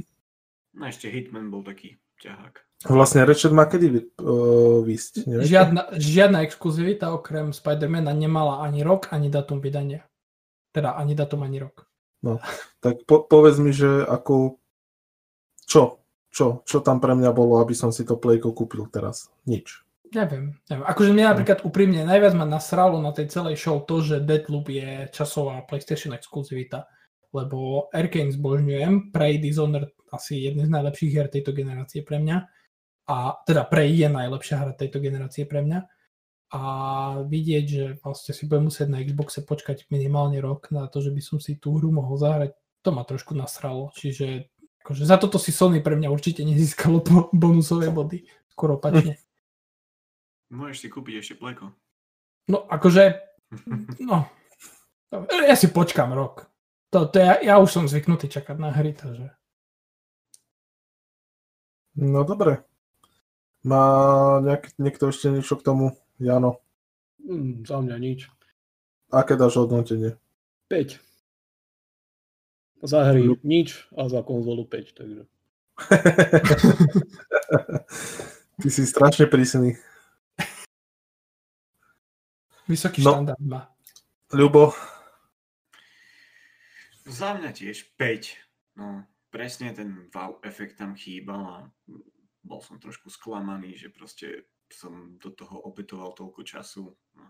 [0.76, 2.60] No ešte Hitman bol taký ťahák.
[2.88, 4.80] Vlastne Ratchet má kedy uh,
[5.28, 5.52] neviete?
[5.52, 10.08] Žiadna, žiadna exkluzivita okrem Spidermana nemala ani rok, ani datum vydania.
[10.72, 11.84] Teda ani datum, ani rok.
[12.80, 14.64] Tak po, povedz mi, že ako...
[15.68, 16.00] Čo?
[16.32, 16.64] Čo?
[16.64, 19.28] Čo tam pre mňa bolo, aby som si to Playko kúpil teraz?
[19.44, 19.84] Nič.
[20.16, 20.86] Neviem, neviem.
[20.88, 25.12] Akože mňa napríklad úprimne najviac ma nasralo na tej celej show to, že Deathloop je
[25.12, 26.88] časová PlayStation exkluzivita.
[27.36, 32.59] Lebo Arkane zbožňujem, Prey Dishonored asi jeden z najlepších hier tejto generácie pre mňa.
[33.10, 35.80] A teda Prey je najlepšia hra tejto generácie pre mňa.
[36.50, 36.62] A
[37.26, 41.22] vidieť, že vlastne si budem musieť na Xboxe počkať minimálne rok na to, že by
[41.22, 42.54] som si tú hru mohol zahrať,
[42.86, 43.90] to ma trošku nasralo.
[43.98, 44.50] Čiže
[44.86, 48.26] akože za toto si Sony pre mňa určite nezískalo bo- bonusové body.
[48.54, 49.18] Skoro opačne.
[50.54, 51.74] Môžeš si kúpiť ešte pleko.
[52.50, 53.14] No akože,
[54.10, 54.26] no,
[55.30, 56.50] ja si počkám rok.
[56.90, 59.30] To, to ja, ja už som zvyknutý čakať na hry, takže...
[62.02, 62.66] No dobre.
[63.70, 63.86] Má
[64.42, 65.86] nejak, niekto ešte niečo k tomu?
[66.18, 66.58] Jano,
[67.20, 68.26] Mm, za mňa nič.
[69.12, 70.18] aké dáš hodnotenie?
[70.66, 70.98] 5.
[72.82, 75.22] Za hry nič a za konzolu 5, takže.
[78.60, 79.76] Ty si strašne prísny.
[82.66, 83.14] Vysoký No.
[83.14, 83.62] štandard má.
[84.32, 84.74] Ľubo,
[87.04, 88.38] Za mňa tiež 5.
[88.76, 91.58] No, presne ten wow efekt tam chýbal a
[92.44, 96.94] bol som trošku sklamaný, že proste som do toho opetoval toľko času.
[97.18, 97.26] No.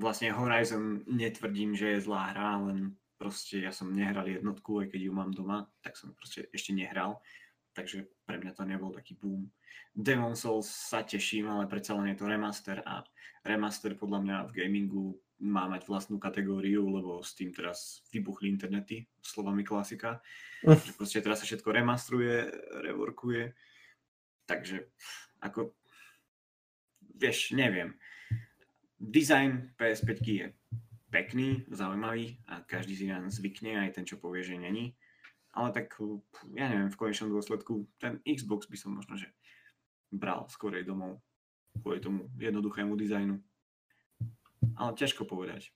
[0.00, 5.00] Vlastne Horizon netvrdím, že je zlá hra, len proste ja som nehral jednotku, aj keď
[5.04, 7.20] ju mám doma, tak som proste ešte nehral.
[7.76, 9.52] Takže pre mňa to nebol taký boom.
[9.94, 13.04] Demon Souls sa teším, ale predsa len je to remaster a
[13.44, 15.06] remaster podľa mňa v gamingu
[15.40, 20.20] má mať vlastnú kategóriu, lebo s tým teraz vybuchli internety, slovami klasika.
[20.60, 20.76] Mm.
[20.76, 22.48] Že proste teraz sa všetko remastruje,
[22.84, 23.52] reworkuje.
[24.50, 24.90] Takže
[25.38, 25.70] ako,
[27.14, 27.94] vieš, neviem.
[28.98, 30.46] Design PS5 je
[31.14, 34.98] pekný, zaujímavý a každý si len zvykne, aj ten, čo povie, že není.
[35.54, 35.94] Ale tak,
[36.54, 39.30] ja neviem, v konečnom dôsledku ten Xbox by som možno, že
[40.10, 41.22] bral skorej domov
[41.78, 43.38] kvôli tomu jednoduchému dizajnu.
[44.74, 45.70] Ale ťažko povedať.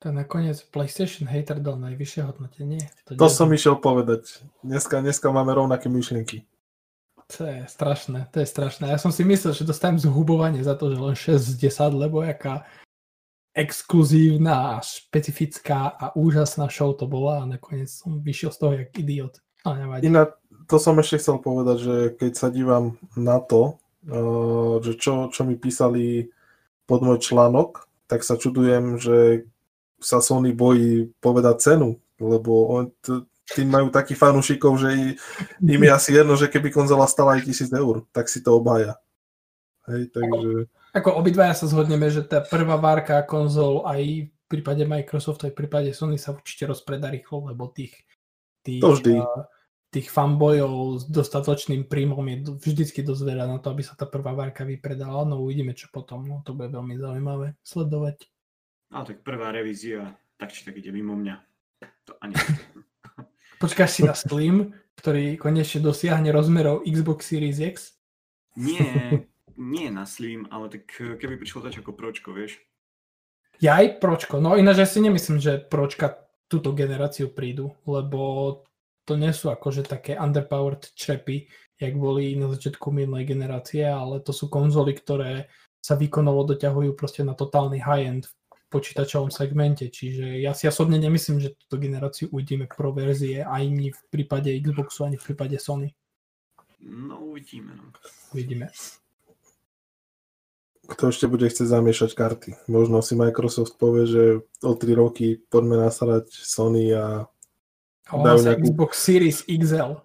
[0.00, 2.82] To nakoniec PlayStation hater dal najvyššie hodnotenie.
[3.06, 4.42] to nie- som išiel povedať.
[4.66, 6.46] Dneska, dneska máme rovnaké myšlienky.
[7.30, 8.90] To je strašné, to je strašné.
[8.90, 12.26] Ja som si myslel, že dostanem zhubovanie za to, že len 6 z 10, lebo
[12.26, 12.66] jaká
[13.54, 18.90] exkluzívna a špecifická a úžasná show to bola a nakoniec som vyšiel z toho jak
[18.98, 19.34] idiot.
[19.62, 20.06] Ale nevadí.
[20.06, 25.28] Inak, to som ešte chcel povedať, že keď sa dívam na to, uh, že čo,
[25.34, 26.30] čo mi písali
[26.86, 29.46] pod môj článok, tak sa čudujem, že
[30.02, 33.22] sa Sony bojí povedať cenu, lebo on, t-
[33.54, 35.14] tým majú takých fanúšikov, že i-
[35.60, 38.96] im je asi jedno, že keby konzola stala aj tisíc eur, tak si to obhaja.
[39.90, 40.70] Hej, takže...
[40.90, 45.60] Ako obidvaja sa zhodneme, že tá prvá várka konzol aj v prípade Microsoftu, aj v
[45.62, 47.94] prípade Sony sa určite rozpreda rýchlo, lebo tých,
[48.66, 49.14] tých, To vždy.
[49.14, 49.42] eh,
[49.90, 54.34] tých fanbojov s dostatočným príjmom je vždycky dosť veľa na to, aby sa tá prvá
[54.34, 55.26] várka vypredala.
[55.26, 56.26] No uvidíme, čo potom.
[56.26, 58.26] No, to bude veľmi zaujímavé sledovať.
[58.90, 61.36] Ale tak prvá revízia, tak či tak ide mimo mňa.
[62.10, 62.34] To ani...
[63.60, 67.92] Počkáš si na Slim, ktorý konečne dosiahne rozmerov Xbox Series X?
[68.56, 69.28] Nie,
[69.60, 72.56] nie na Slim, ale tak eh, keby prišlo tač ako pročko, vieš.
[73.60, 74.40] Ja aj Pročko.
[74.40, 78.64] No ináč ja si nemyslím, že Pročka túto generáciu prídu, lebo
[79.04, 81.44] to nie sú akože také underpowered črepy,
[81.76, 85.52] jak boli na začiatku minulej generácie, ale to sú konzoly, ktoré
[85.84, 88.34] sa výkonovo doťahujú proste na totálny high-end v
[88.70, 94.00] počítačovom segmente, čiže ja si osobne nemyslím, že túto generáciu uvidíme pro verzie ani v
[94.08, 95.90] prípade Xboxu, ani v prípade Sony.
[96.80, 97.90] No uvidíme, no.
[98.32, 98.70] Uvidíme.
[100.86, 102.50] Kto ešte bude chcieť zamiešať karty?
[102.66, 104.22] Možno si Microsoft povie, že
[104.62, 107.26] o 3 roky poďme nasrať Sony a
[108.10, 109.98] volá sa Xbox Series XL.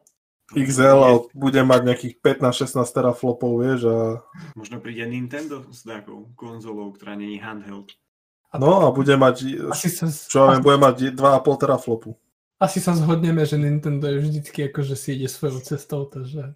[0.53, 4.22] XL a bude mať nejakých 15-16 teraflopov, vieš, a...
[4.53, 7.97] Možno príde Nintendo s nejakou konzolou, ktorá není handheld.
[8.60, 12.16] No a bude mať, Asi sa, čo ja viem, bude mať 2,5 teraflopu.
[12.60, 16.56] asi sa zhodneme, že Nintendo je vždycky ako, že si ide svojou cestou, takže...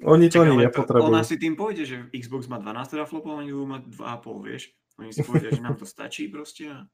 [0.00, 1.12] Oni to Čak, ani nepotrebujú.
[1.12, 4.62] Ona si tým pôjde, že Xbox má 12 teraflopov oni budú mať 2,5, vieš.
[4.96, 6.88] Oni si povedia, že nám to stačí proste a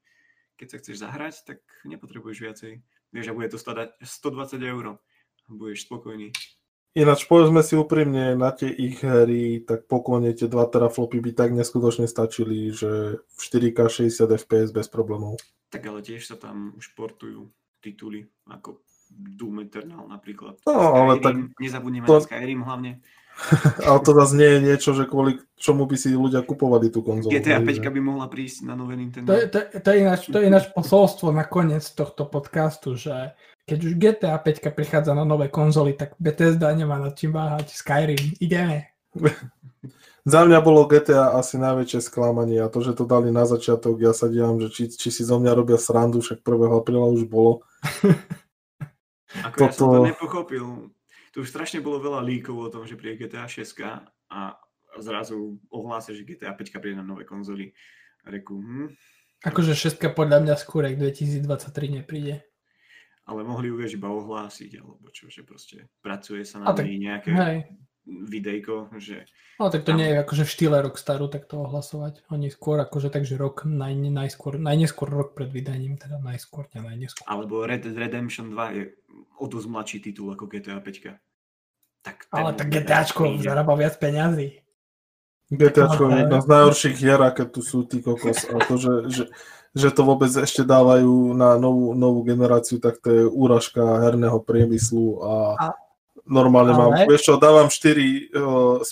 [0.58, 2.72] keď sa chceš zahrať, tak nepotrebuješ viacej.
[3.14, 4.98] Vieš, a bude to stať 120 eur.
[5.46, 6.34] A budeš spokojný.
[6.96, 11.52] Ináč povedzme si úprimne, na tie ich hry, tak pokojne tie 2 teraflopy by tak
[11.52, 15.36] neskutočne stačili, že v 4K 60 FPS bez problémov.
[15.68, 17.52] Tak ale tiež sa tam už portujú
[17.84, 18.80] tituly ako
[19.12, 20.56] Doom Eternal napríklad.
[20.64, 23.04] No, ale tak Nezabudneme to- na Skyrim hlavne.
[23.84, 27.28] Ale to zase nie je niečo, že kvôli čomu by si ľudia kupovali tú konzolu.
[27.28, 29.28] GTA hej, 5 že- by mohla prísť na nové Nintendo.
[29.28, 33.36] To je, to, to, je ináč, to je ináč posolstvo na koniec tohto podcastu, že
[33.66, 37.74] keď už GTA 5 prichádza na nové konzoly, tak Bethesda nemá nad čím váhať.
[37.74, 38.94] Skyrim, ideme.
[40.26, 44.10] Za mňa bolo GTA asi najväčšie sklamanie a to, že to dali na začiatok, ja
[44.10, 46.82] sa dívam, že či, či si zo mňa robia srandu, však 1.
[46.82, 47.62] apríla už bolo.
[49.46, 50.66] Ako ja som to toto- nepochopil.
[51.30, 53.62] Tu už strašne bolo veľa líkov o tom, že príde GTA 6
[54.26, 54.58] a
[54.98, 57.70] zrazu ohlásia, že GTA 5 príde na nové konzoly.
[58.26, 58.90] A reku, hm,
[59.46, 62.42] Akože šestka podľa mňa skôr, ak 2023 nepríde.
[63.26, 66.86] Ale mohli ju vieš iba ohlásiť, alebo čo, že proste pracuje sa A na tak-
[66.86, 67.58] nej nejaké Hej.
[68.06, 69.98] videjko, že No tak to Tam.
[69.98, 72.28] nie je akože v štýle Rockstaru takto ohlasovať.
[72.28, 77.24] Oni skôr akože takže rok, naj, najskôr, najneskôr rok pred vydaním, teda najskôr, ne najneskôr.
[77.24, 78.84] alebo Red Dead Redemption 2 je
[79.40, 81.16] o dosť mladší titul ako GTA 5.
[82.04, 84.60] Tak Ale tak GTAčko zarába viac peňazí.
[85.48, 88.44] GTAčko je jedna z najhorších hier, aké tu sú, ty kokos.
[88.46, 89.24] A to, že, že,
[89.76, 95.20] že to vôbec ešte dávajú na novú, novú generáciu, tak to je úražka herného priemyslu
[95.20, 95.34] a,
[95.68, 95.76] A-
[96.24, 98.90] normálne mám, ale- vieš čo, dávam 4 uh, z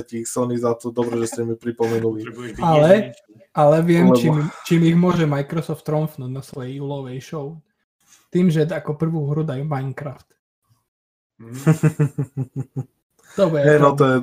[0.00, 2.24] 10 Sony za to, dobre, že ste mi pripomenuli.
[2.64, 3.12] Ale-.
[3.52, 7.60] Ale viem, Lebo- čím, čím ich môže Microsoft tromfnúť na svojej júlovej show.
[8.32, 10.28] Tým, že ako prvú hru dajú Minecraft.
[13.36, 13.96] To bude Nie, no to...
[13.96, 14.16] to je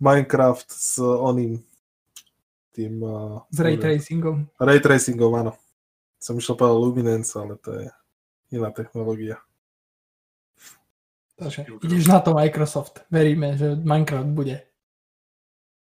[0.00, 1.64] Minecraft s oným
[2.74, 4.50] tým uh, s ray tracingom.
[4.58, 5.52] ray tracingom, áno.
[6.18, 7.86] Som išiel povedať Luminance, ale to je
[8.50, 9.38] iná technológia.
[11.34, 13.02] Takže ideš na to Microsoft.
[13.10, 14.62] Veríme, že Minecraft bude.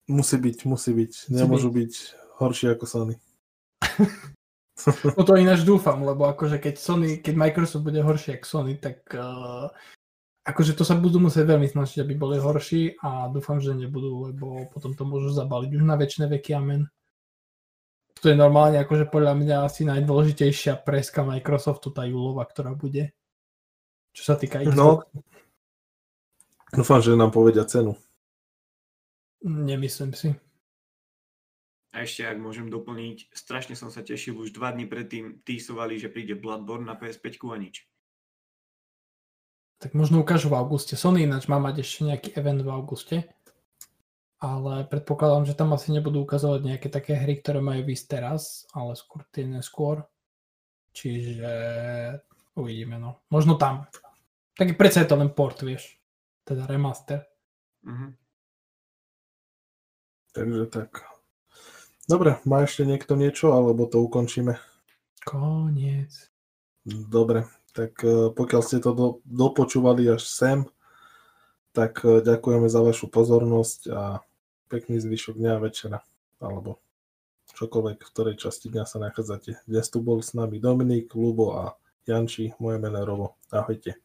[0.07, 1.31] Musí byť, musí byť.
[1.31, 1.91] Nemôžu byť
[2.39, 3.15] horšie ako Sony.
[5.15, 9.05] No to ináč dúfam, lebo akože keď Sony, keď Microsoft bude horší ako Sony, tak
[9.13, 9.69] uh,
[10.43, 14.67] akože to sa budú musieť veľmi snažiť, aby boli horší a dúfam, že nebudú, lebo
[14.69, 16.91] potom to môžu zabaliť už na väčšie veky amen.
[18.19, 23.11] To je normálne akože podľa mňa asi najdôležitejšia preska Microsoftu, tá júlova, ktorá bude.
[24.15, 24.77] Čo sa týka Xbox.
[24.77, 25.03] No,
[26.71, 27.99] dúfam, že nám povedia cenu.
[29.43, 30.29] Nemyslím si.
[31.93, 36.09] A ešte, ak môžem doplniť, strašne som sa tešil, už dva dní predtým týsovali, že
[36.09, 37.85] príde Bloodborne na PS5 a nič.
[39.83, 40.95] Tak možno ukážu v auguste.
[40.95, 43.17] Sony ináč má mať ešte nejaký event v auguste.
[44.39, 48.95] Ale predpokladám, že tam asi nebudú ukazovať nejaké také hry, ktoré majú výsť teraz, ale
[48.95, 50.07] skôr tie neskôr.
[50.95, 51.51] Čiže
[52.55, 53.19] uvidíme, no.
[53.27, 53.91] Možno tam.
[54.55, 55.99] Taký predsa je to len port, vieš.
[56.47, 57.27] Teda remaster.
[57.83, 58.15] Mhm.
[60.31, 61.03] Takže tak.
[62.07, 64.55] Dobre, má ešte niekto niečo, alebo to ukončíme?
[65.27, 66.31] Koniec.
[66.87, 70.63] Dobre, tak eh, pokiaľ ste to do, dopočúvali až sem,
[71.73, 74.21] tak eh, ďakujeme za vašu pozornosť a
[74.69, 75.99] pekný zvyšok dňa a večera,
[76.37, 76.79] alebo
[77.53, 79.65] čokoľvek, v ktorej časti dňa sa nachádzate.
[79.69, 81.77] Dnes tu bol s nami Dominik, Lubo a
[82.09, 83.37] Janči, moje meno Robo.
[83.53, 84.01] Ahojte.